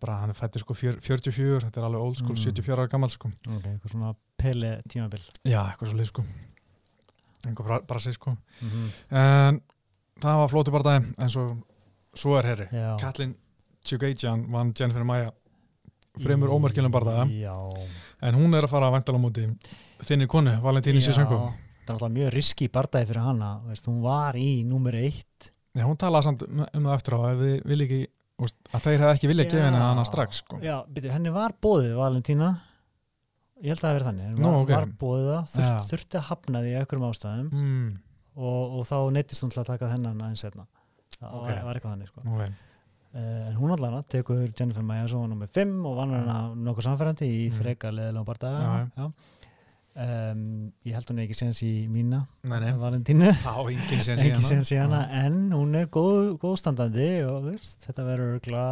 [0.00, 2.44] bara, hann er fættur sko fjör, 44, þetta er alveg old school Mm.
[2.46, 3.26] 74 ára gammal sko.
[3.50, 5.20] Ok, eitthvað svona pele tímabil.
[5.44, 6.22] Já, eitthvað svo leið sko
[7.46, 8.30] einhver bra, Brassi sko.
[8.30, 8.90] Mm -hmm.
[9.10, 9.60] en
[10.20, 11.46] það var flóti bara það en svo,
[12.14, 12.68] svo er herri.
[12.72, 12.96] Já.
[13.00, 13.34] Katlin
[13.84, 15.32] Tjugajan vann Jennifer Maja
[16.22, 17.56] fremur ómerkjulum bara já.
[18.22, 19.46] En hún er að fara að vantala á móti
[20.00, 21.52] þinni konu, Valentínu Sissenko.
[21.84, 25.50] Það er alltaf mjög riski bardagi fyrir hana veist, hún var í númer eitt.
[25.74, 27.98] Já, hún talaði samt um, um það eftir á ef við vil ekki,
[28.70, 30.60] að þeir hefði ekki vilja gefa henni hana strax sko.
[30.62, 32.50] já, byrju, henni var bóðið Valentína
[33.62, 35.88] ég held að það verið þannig henni Nú, var, bóðið það, þurft, Já.
[35.92, 37.88] þurfti að hafna því ekkurum ástæðum mm,
[38.34, 40.66] og, og þá neittist hún til að taka þennan aðeins setna
[41.20, 41.44] það Ok.
[41.48, 42.24] var, var eitthvað þannig sko.
[42.34, 42.50] okay.
[43.14, 47.30] uh, en hún allan tekur Jennifer Maja svo nummer 5 og vann hana nokkuð samfærandi
[47.30, 47.56] í Mm.
[47.60, 49.10] freka leðilega bardaga Já, já.
[49.94, 52.24] Um, ég held hún ekki séns í mína
[52.82, 53.28] Valentínu
[54.26, 58.64] ekki séns í hana en hún er góð, góðstandandi og þetta verður örgla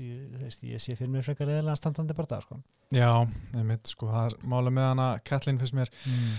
[0.00, 2.58] ég, veist, ég sé fyrir mér frekar leðilega standandi bardaga sko.
[2.96, 3.10] Já,
[3.56, 6.34] einmitt, sko, það er mála með hana Katlin finnst mér, mm.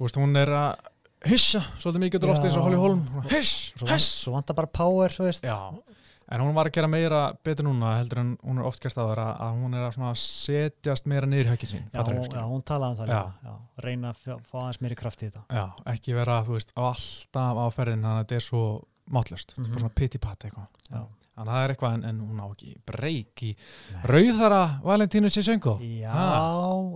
[0.00, 0.88] veist, hún er að
[1.30, 2.66] hissa svolítið mikið á lofti eins og.
[2.68, 3.02] Holly Holm
[3.32, 3.54] hiss,
[3.84, 5.44] hiss svo vantar bara power þú veist.
[5.44, 5.58] Já,
[6.30, 9.08] en hún var að gera meira betur núna heldur en hún er oft gert að
[9.10, 12.94] vera að hún er að setjast meira niður höggin sín Já, hún, já, hún talaði
[12.94, 13.22] um það Já.
[13.50, 13.54] já,
[13.84, 17.66] reyna að fá, aðeins meiri kraft í þetta Já, ekki vera, þú veist, alltaf á
[17.74, 18.62] ferðin þannig að þetta er svo
[19.10, 19.72] mátlöst, mm Mhm.
[19.74, 21.08] bara svona pity pat eitthvað.
[21.40, 23.50] Þannig að það er eitthvað en, en hún á ekki breyk í
[24.12, 26.40] rauðara Valentínu Sissenko Já, Ha.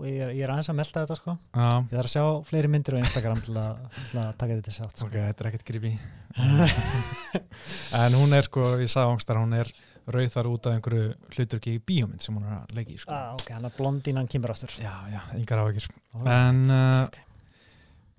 [0.05, 2.70] ég er, ég er aðeins að melda þetta sko Já, Ég þarf að sjá fleiri
[2.74, 3.80] myndir á Instagram til að,
[4.12, 5.09] til að taka þetta sjálft sko.
[5.09, 5.95] ok, þetta er ekkert gripi
[8.05, 9.70] en hún er sko, ég sagði ángstar, hún er
[10.11, 13.14] rauðar út af einhverju hluturki í bíómynd sem hún er að leggja í sko.
[13.14, 15.88] ah, Ok, hann er blondínan kemur aftur Já, já, yngar áhyggjur
[16.18, 17.18] Alright, En uh, ok.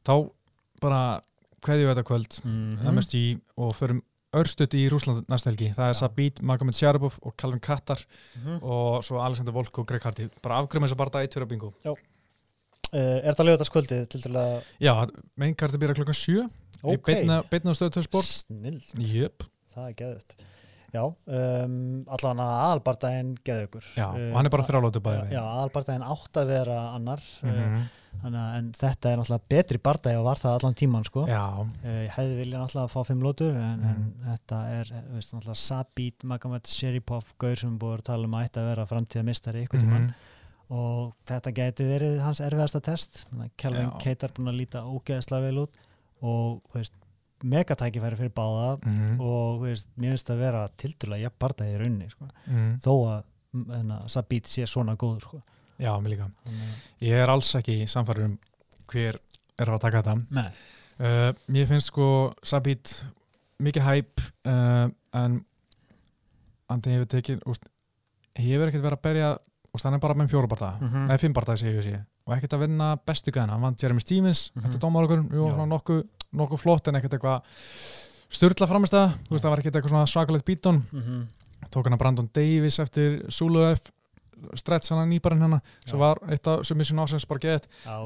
[0.07, 0.13] þá
[0.86, 1.01] bara
[1.65, 2.89] við þetta kvöld Mhm.
[2.93, 3.21] MSG
[3.57, 4.01] og förum
[4.41, 5.71] örstutt í Rúsland næstu helgi.
[5.77, 5.97] Það er.
[5.99, 8.01] Sabit, Magomed Sjarabov og Calvin Kattar
[8.41, 8.59] Mhm.
[8.63, 10.29] og svo Alexander Volk og Greg Hardy.
[10.41, 11.73] Bara afgrum þess að eitt fyrir bingo.
[12.93, 14.93] Uh, er það lögutaskvöldið til til að Já,
[15.38, 17.05] meinkarti byrja klokkan sjö í Ok.
[17.05, 18.25] beinna, beinna á stöðu sport.
[18.25, 20.36] Snill, Jöp, það er geðut
[20.95, 21.75] Já, um,
[22.15, 25.27] allan að aðalbardaginn geðugur já, og hann er bara þrjálótu bæði.
[25.35, 27.85] Já, aðalbardaginn átt að vera annar mm Mhm.
[28.23, 31.41] þannig að en þetta er náttúrulega betri bardagi og var það allan tíman sko Já,
[31.83, 34.13] Uh, ég hefði viljað náttúrulega að fá fimm lótur en, en Mhm.
[34.29, 38.45] þetta er eh, veist, náttúrulega Sabit, Magomed Sheripov Gaur sem búið að tala um að
[38.47, 40.13] ætti að vera framtíða mistari ykkur tímann Mhm.
[40.71, 43.25] og þetta geti verið hans erfiðasta test
[43.57, 43.91] Kelvin.
[43.99, 45.73] Keitar búin að líta ógeðslega vel út
[46.23, 46.93] og veist,
[47.45, 49.19] megatækifæri fyrir báða Mhm.
[49.21, 52.27] og þú veist, mér finnst að vera tildulega jafn bardagi í rauninni sko.
[52.47, 52.79] Mhm.
[52.81, 53.23] þó að
[53.53, 55.41] mm, hérna, Sabit sé svona góður sko.
[55.79, 56.29] Já, mér líka.
[57.01, 58.37] Ég er alls ekki samfæður um
[58.87, 59.17] hver
[59.59, 60.51] er að taka þetta.
[60.99, 63.03] Uh, mér finnst sko Sabit
[63.61, 65.45] mikið hæp uh, en
[66.69, 67.67] Andi hefur tekið úst,
[68.35, 69.37] hefur ekkert verið að berja
[69.84, 71.07] og hann er bara með fjóra barða Mhm.
[71.07, 73.99] nei, fimm barða sé ég sé og ekkert að vinna bestu gæðina, hann vann Jeremy
[73.99, 75.53] Stevens eftir dómarokkur, jú, Já.
[75.53, 76.03] svona nokkuð
[76.34, 77.41] nokkuð flott en ekkert eitthvað
[78.30, 81.28] styrla framist það, þú veist, það var ekkert eitthvað svona svakalegt bítón, Mhm.
[81.71, 83.91] tók hann að Brandon Davis eftir Zulu F
[84.53, 87.57] stretch hann að nýbarinn hennar, sem var eitt af submission ásins bara Já,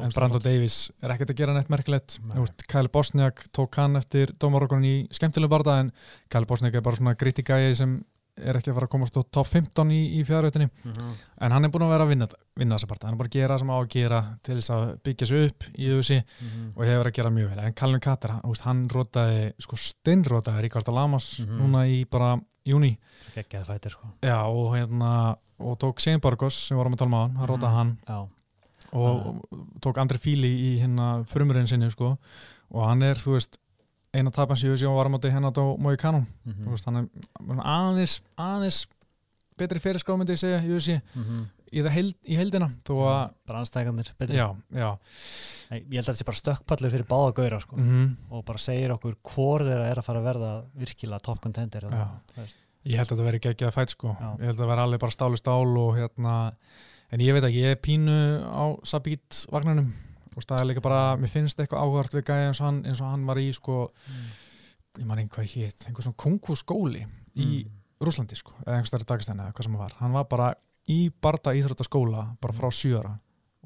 [0.03, 0.39] en Brandon.
[0.41, 2.45] Davis er ekkert að gera neitt merkilegt, Nei.
[2.67, 5.91] Kyle Bosniak tók hann eftir dómarokkurinn í skemmtilegu barða en
[6.29, 8.03] Kyle Bosniak er bara svona gritty gæi sem
[8.41, 11.13] er ekki að fara að komast á top 15 í, í fjárhautinni Mhm.
[11.41, 13.37] en hann er búin að vera að vinna, vinna þessa parta hann er bara að
[13.39, 16.73] gera það sem á að gera til þess að byggja sig upp í UFC Mhm.
[16.75, 18.29] og hefur verið að gera mjög vel en Calvin Katter,
[18.63, 21.57] hann, rótaði sko steinrótaði Ríkard Lamas Mhm.
[21.59, 22.97] núna í bara júni
[23.35, 27.13] Geggjaður fætir sko já, og hérna og tók Sein Borgos sem vorum að tala um
[27.13, 27.47] á hann, Mhm.
[27.47, 28.29] rótaði hann Já,
[28.93, 29.45] og
[29.81, 32.17] tók Andri Fíli í hérna frumurinn sinni sko
[32.71, 33.57] og hann er, þú veist
[34.13, 36.65] eina tapans í og var á móti hennar á Mói Kanon Mhm.
[36.65, 37.07] þú veist, hann er
[37.45, 38.87] svona aðeins aðeins
[39.59, 41.45] betri fyrirskráð myndi ég segja í UFC Mhm.
[41.71, 43.59] í, það heild, í heildina þó að Bara
[44.19, 44.97] betri Já, já.
[45.69, 47.75] Nei, Ég held að þetta sé bara stökkpallur fyrir báða gauðra sko.
[47.77, 51.81] Mm og bara segir okkur hvor þeirra er að fara að verða virkilega top contender
[52.35, 52.55] veist.
[52.85, 54.15] Ég held að þetta veri geggjað fætt sko.
[54.39, 56.53] Ég held að það veri alveg bara stálu stál og hérna
[57.11, 59.93] En ég veit ekki, ég er pínu á Sabít vagnunum
[60.35, 63.01] og það er líka bara, mér finnst eitthvað áhvert við gæði eins og hann, eins
[63.01, 63.81] og hann var í sko
[64.99, 67.05] ég man einhvað hétt, einhver svona kungfu skóli
[67.39, 67.75] í Mm.
[67.99, 70.45] Rúslandi sko eða einhver stærri Dagestæni eða hvað sem það var hann var bara
[70.89, 73.11] í barda íþróttaskóla bara frá sjöra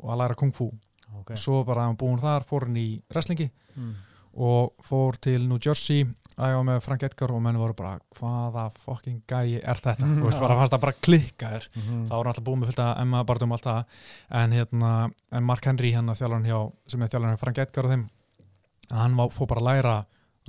[0.02, 0.72] og að læra kungfu
[1.20, 1.38] okay.
[1.38, 3.94] svo bara hann búin þar, fór hann í wrestlingi mm.
[4.34, 6.08] og fór til New Jersey
[6.38, 10.40] æfa með Frank Edgar og menn voru bara hvaða fucking gæi er þetta Mm, já.
[10.42, 12.06] bara fannst það bara klikka þér mm.
[12.10, 13.84] þá voru alltaf búið með fullt að Emma Bardum og allt það
[14.42, 14.92] en, hérna,
[15.32, 18.06] en Mark Henry þjálfarinn hjá, sem er þjálfarinn hjá Frank Edgar og þeim
[18.94, 19.94] hann var, fór bara að læra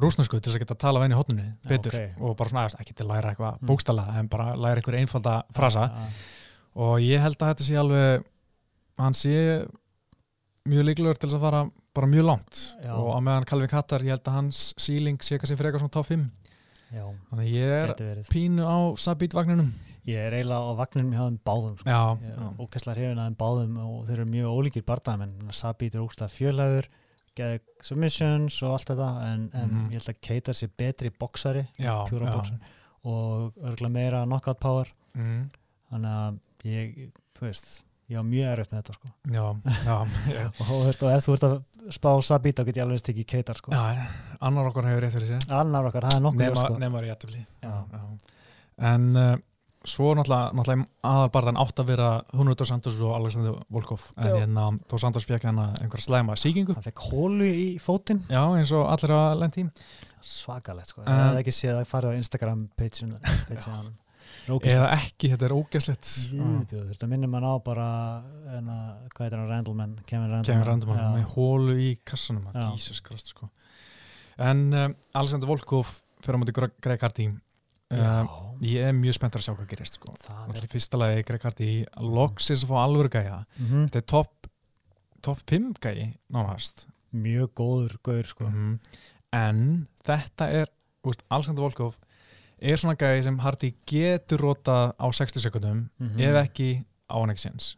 [0.02, 2.16] rúsnarsku til þess að geta að tala við henni í hotninu betur ok.
[2.26, 3.68] og bara svona, ekki til að læra eitthvað Mm.
[3.70, 6.08] bókstala en bara læra einhver einfalda frasa ja,
[6.74, 8.24] og ég held að þetta sé alveg
[8.98, 9.36] hann sé
[10.66, 11.62] mjög líklegur til þess að fara
[11.94, 12.76] bara mjög langt.
[12.82, 12.92] Já.
[12.94, 15.94] og á meðan Calvin Kattar ég held að hans síling sé kannski fyrir eitthvað svona
[15.96, 16.30] top 5
[16.94, 19.72] já, þannig ég er pínu á Sabit vagninum.
[20.06, 21.88] Ég er eiginlega á vagninum hjá þeim báðum sko.
[21.88, 25.94] já, Ég er ógæslega hrifin að þeim báðum og þeir eru mjög ólíkir barndamenn Sabit
[25.94, 26.88] er ógæslega fjölhæfur
[27.34, 29.86] geði submissions og allt þetta en, en Mhm.
[29.90, 32.58] ég held að Keitar sé betri boksari, pjúra boksari
[33.04, 34.86] og örgulega meira knockout power.
[35.16, 35.50] Mm,
[35.90, 37.82] þannig að ég, þú veist
[38.14, 39.12] ég var mjög erfitt með þetta sko.
[39.34, 39.44] Já,
[39.84, 41.56] já, og, þú veist, og ef þú ert að
[41.98, 43.74] spá Sabit þá get ég alveg stikið Keitar sko.
[43.74, 44.06] Já
[44.44, 45.48] annar okkar hefur rétt fyrir sér.
[45.54, 46.78] Annar okkar, það er nokkuð nema, sko.
[46.82, 47.74] nema réttufli Já.
[48.90, 49.34] en uh,
[49.84, 54.06] svo náttúrulega, náttúrulega aðalbarðan átt að vera Hunruður Santos og Alexander Volkov.
[54.18, 58.24] En hérna, þó Santos fekk hérna einhver slæma síkingu hann fekk hólu í fótinn.
[58.32, 59.68] Já, eins og allir að lendi í.
[60.24, 63.68] Svakalegt sko, En- það hefði ekki séð að fara á Instagram page-un page
[64.44, 67.86] eða ekki, þetta er ógæslegt viðbjöð, þetta minnir mann á bara
[68.58, 68.76] enna,
[69.14, 70.30] hvað heitir hann, Randleman Kevin
[70.68, 72.44] Randleman, með hólu í kassanum.
[72.74, 73.48] Jesus Christ sko.
[74.38, 77.28] En um, Alexander Volkov fyrir á móti Gre- Greg Hardy.
[77.94, 78.28] Um,
[78.64, 80.14] ég er mjög spenntur að sjá hvað gerist sko.
[80.50, 81.68] Er í fyrsta lagi Greg Hardy.
[82.02, 83.44] Loksins að fá alvöru gæja.
[83.60, 83.84] Mhm.
[83.88, 84.48] þetta er topp
[85.22, 86.86] top 5 gæji nánast.
[87.14, 88.48] Mjög góður gaur sko.
[88.50, 88.78] Mhm.
[89.34, 90.68] en þetta er
[91.04, 91.96] úst, Alexander Volkov
[92.60, 96.20] er svona gæji sem Hardy getur rotað á 60 sekundum Mhm.
[96.20, 97.76] ef ekki á hann ekki séns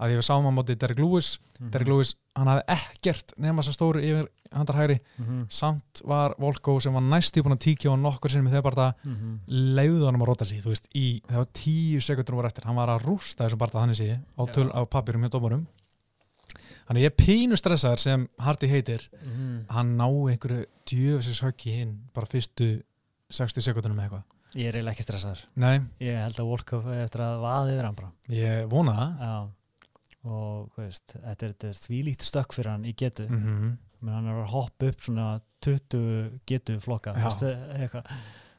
[0.00, 1.70] að ég við sáum á móti Derek Lewis Mhm.
[1.70, 5.46] Derek Lewis, hann hafði ekkert þess að stóru yfir handarhægri Mhm.
[5.50, 8.94] samt var Volkov sem var næstu búin að tíkja á nokkur sinni með þegar bara
[9.04, 9.40] Mhm.
[9.48, 12.76] leiðu hann að rota sig, þú veist, í það var tíu sekundur voru eftir, hann
[12.76, 15.66] var að rústa þessum bara þannig sé, á, töl, á papirum hjá dómarum
[16.88, 19.64] þannig ég er pínu stressaður sem Hardy heitir Mhm.
[19.70, 22.82] hann ná einhverju djöfisins höggi inn bara fyrstu
[23.32, 24.24] 60 sekundunum eða eitthvað.
[24.56, 25.42] Ég er eiginlega ekki stressaður.
[25.58, 25.74] Nei,
[26.04, 28.12] ég held að Volkov eigi eftir að vaði yfir hann bara.
[28.32, 29.26] Ég vona það.
[29.26, 29.36] Já.
[30.26, 33.28] og veist, þetta er, er þvílíkt stökk fyrir hann í getu.
[33.30, 33.76] Mm -hmm.
[34.10, 37.24] hann er að hoppa upp svona 20 getu flokka Já.
[37.24, 37.42] veist,
[37.76, 38.10] eitthvað,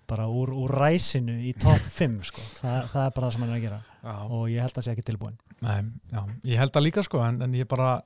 [0.07, 2.41] bara úr, úr ræsinu í top 5 sko.
[2.61, 3.81] Þa, það er bara það sem hann er að gera.
[4.29, 5.79] Og ég held að það sé ekki tilbúin nei,
[6.11, 7.97] já, ég held það líka sko en, en ég bara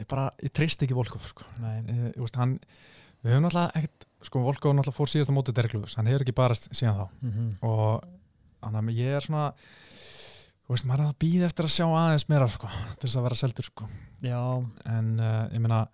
[0.00, 1.46] ég bara, ég treyst ekki Volkov sko.
[1.62, 1.76] Nei.
[1.86, 2.56] ég, veist, hann,
[3.22, 5.96] við höfum náttúrulega ekkert sko, Volkov náttúrulega fór síðast á móti Derek Lewis.
[5.98, 7.06] Hann hefur ekki bara síðan þá.
[7.22, 7.50] Mm -hmm.
[7.62, 8.04] og
[8.62, 9.52] þannig að ég er svona
[10.62, 13.26] þú veist, maður er að býða eftir að sjá aðeins meira sko, til þess að
[13.26, 13.88] vera seldur sko.
[14.22, 14.42] Já,
[14.86, 15.88] en uh, ég meina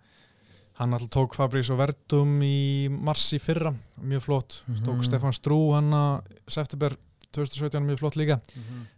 [0.79, 4.63] hann alltaf tók Fabrís og Verdum í mars í fyrra, mjög flott.
[4.67, 4.83] Mhm.
[4.85, 6.95] tók Stefan Strú hann að september
[7.35, 8.39] 2017 mjög flott líka.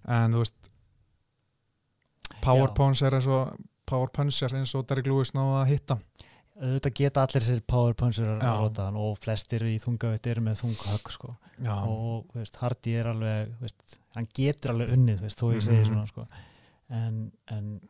[0.07, 0.69] En þú veist
[2.41, 2.71] Power.
[2.73, 5.97] Punch er eins og Power Punch er eins og Derek Lewis náða að hitta
[6.61, 10.59] auðvitað geta allir þessir power puncher að rota hann og flestir í þungavitt eru með
[10.61, 11.35] þunghögg sko.
[11.89, 15.89] Og veist, Hardy er alveg veist, hann getur alveg unnið veist, þó ég segi Mhm.
[15.89, 16.27] svona sko.
[16.91, 17.81] en, en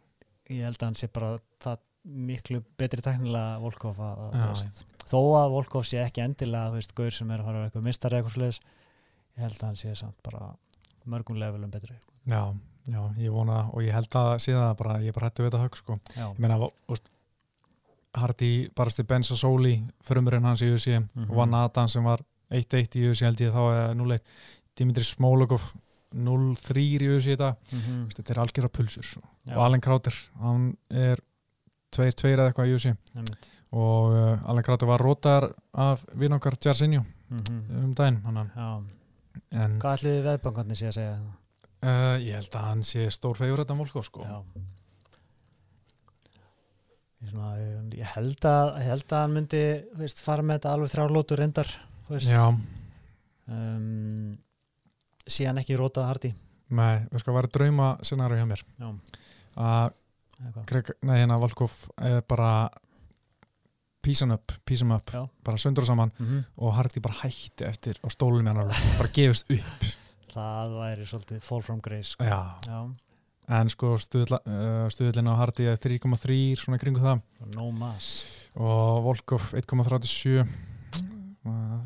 [0.49, 5.19] ég held að hann sé bara það miklu betri teknilega Volkov að, að, Já, þó
[5.37, 8.35] að Volkov sé ekki endilega gaur sem er að fara að vera eitthvað mistari eitthvað
[8.37, 8.59] sliðis
[9.37, 10.55] ég held að hann sé samt bara
[11.05, 11.95] mörgum levelum betri
[12.27, 12.41] já,
[12.87, 15.63] já, ég vona og ég held að síðan það bara, ég bara hættu við þetta
[15.63, 15.97] högg sko.
[16.15, 16.57] Ég meina,
[18.15, 21.29] Hardy barast í Benza Soli, frumurinn hans í UFC Mhm.
[21.29, 22.19] og vann Adam sem var
[22.51, 24.19] 1-1 í UFC held ég þá eða 0-1
[24.75, 25.61] Dimitri Smolokov
[26.13, 26.97] 0-3 í
[27.33, 28.05] í dag Mhm.
[28.07, 29.21] Veist, þetta er algjörða pulsur sko.
[29.47, 29.55] Já.
[29.57, 31.17] og Allen Krauter, hann er
[31.91, 32.75] 2-2 eða eitthvað í
[33.15, 33.47] einmitt.
[33.71, 37.83] og uh, Allen Krauter var rótar af vinokkar Jarzinho Mhm.
[37.83, 38.21] um daginn
[39.53, 41.31] en Hvað ætliði veðbankarnir sé að segja það?
[41.83, 44.21] uh, ég held að hann sé stór fegur þetta málko sko.
[44.23, 44.43] Já.
[47.29, 49.63] Svona, ég, ég held að held að hann myndi
[49.99, 51.69] veist, fara með þetta alveg þrjárlótu reyndar
[53.47, 54.37] um,
[55.27, 56.31] síðan ekki rótað hardi
[56.71, 58.63] með, við skal vera drauma scenari hjá mér
[59.55, 59.97] að
[60.41, 60.63] Eitthvað.
[60.71, 62.69] Greg, nei, hérna Volkov er bara
[64.01, 65.27] piece him up, piece him up Já.
[65.45, 66.43] bara söndur saman Mm -hmm.
[66.57, 69.85] og Hardy bara hætti eftir á stólum alveg, bara gefist upp
[70.33, 72.23] það væri svolítið fall from grace sko.
[72.23, 72.89] Já, Já.
[73.51, 77.23] En sko stuðlinn á Hardy er 3,3 svona kringu það.
[77.55, 80.41] No mass og Volkov 1,37
[81.47, 81.79] uh,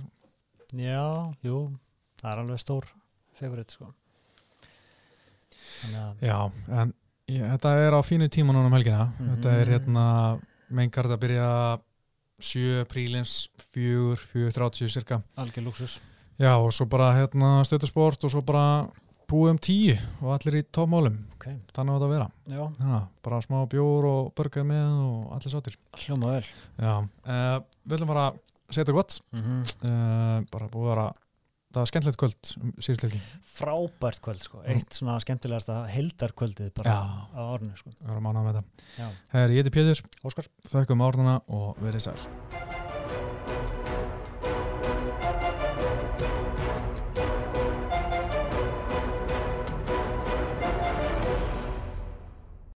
[0.75, 1.59] Já, jú,
[2.21, 2.87] það er alveg stór
[3.37, 3.91] favorit sko.
[6.23, 6.39] Já,
[6.73, 6.93] en
[7.29, 9.11] ég, þetta er á fínu tíma núna um helgina.
[9.19, 9.35] Mhm.
[9.35, 10.05] þetta er hérna
[10.69, 11.49] meinkart að byrja
[12.41, 15.21] 7 prílins 4, 4.30 cirka.
[15.37, 15.99] Algjör luxus
[16.35, 18.89] Já, og svo bara hérna stöðusport og svo bara
[19.29, 22.27] búið um 10 og allir í tópmálum Ok, þannig á þetta að vera.
[22.49, 22.95] Já,
[23.27, 25.75] bara smá bjór og burger með og allir sáttir.
[26.05, 26.47] Hljóma vel.
[26.79, 28.39] Uh, við ætlum bara að
[28.71, 29.19] segja þetta gott.
[29.35, 29.75] Mm -hmm.
[29.91, 31.07] uh, bara búið að vera
[31.75, 37.01] það var skemmtilegt kvöld um síðustleikin Frábært kvöld sko, eitt svona skemmtilegasta heldarkvöldið bara Já.
[37.35, 37.91] á árinu sko.
[37.99, 39.11] Við erum ánað með þetta.
[39.35, 42.84] Herri, ég heiti Pétur, þakkum árnana og verið sæl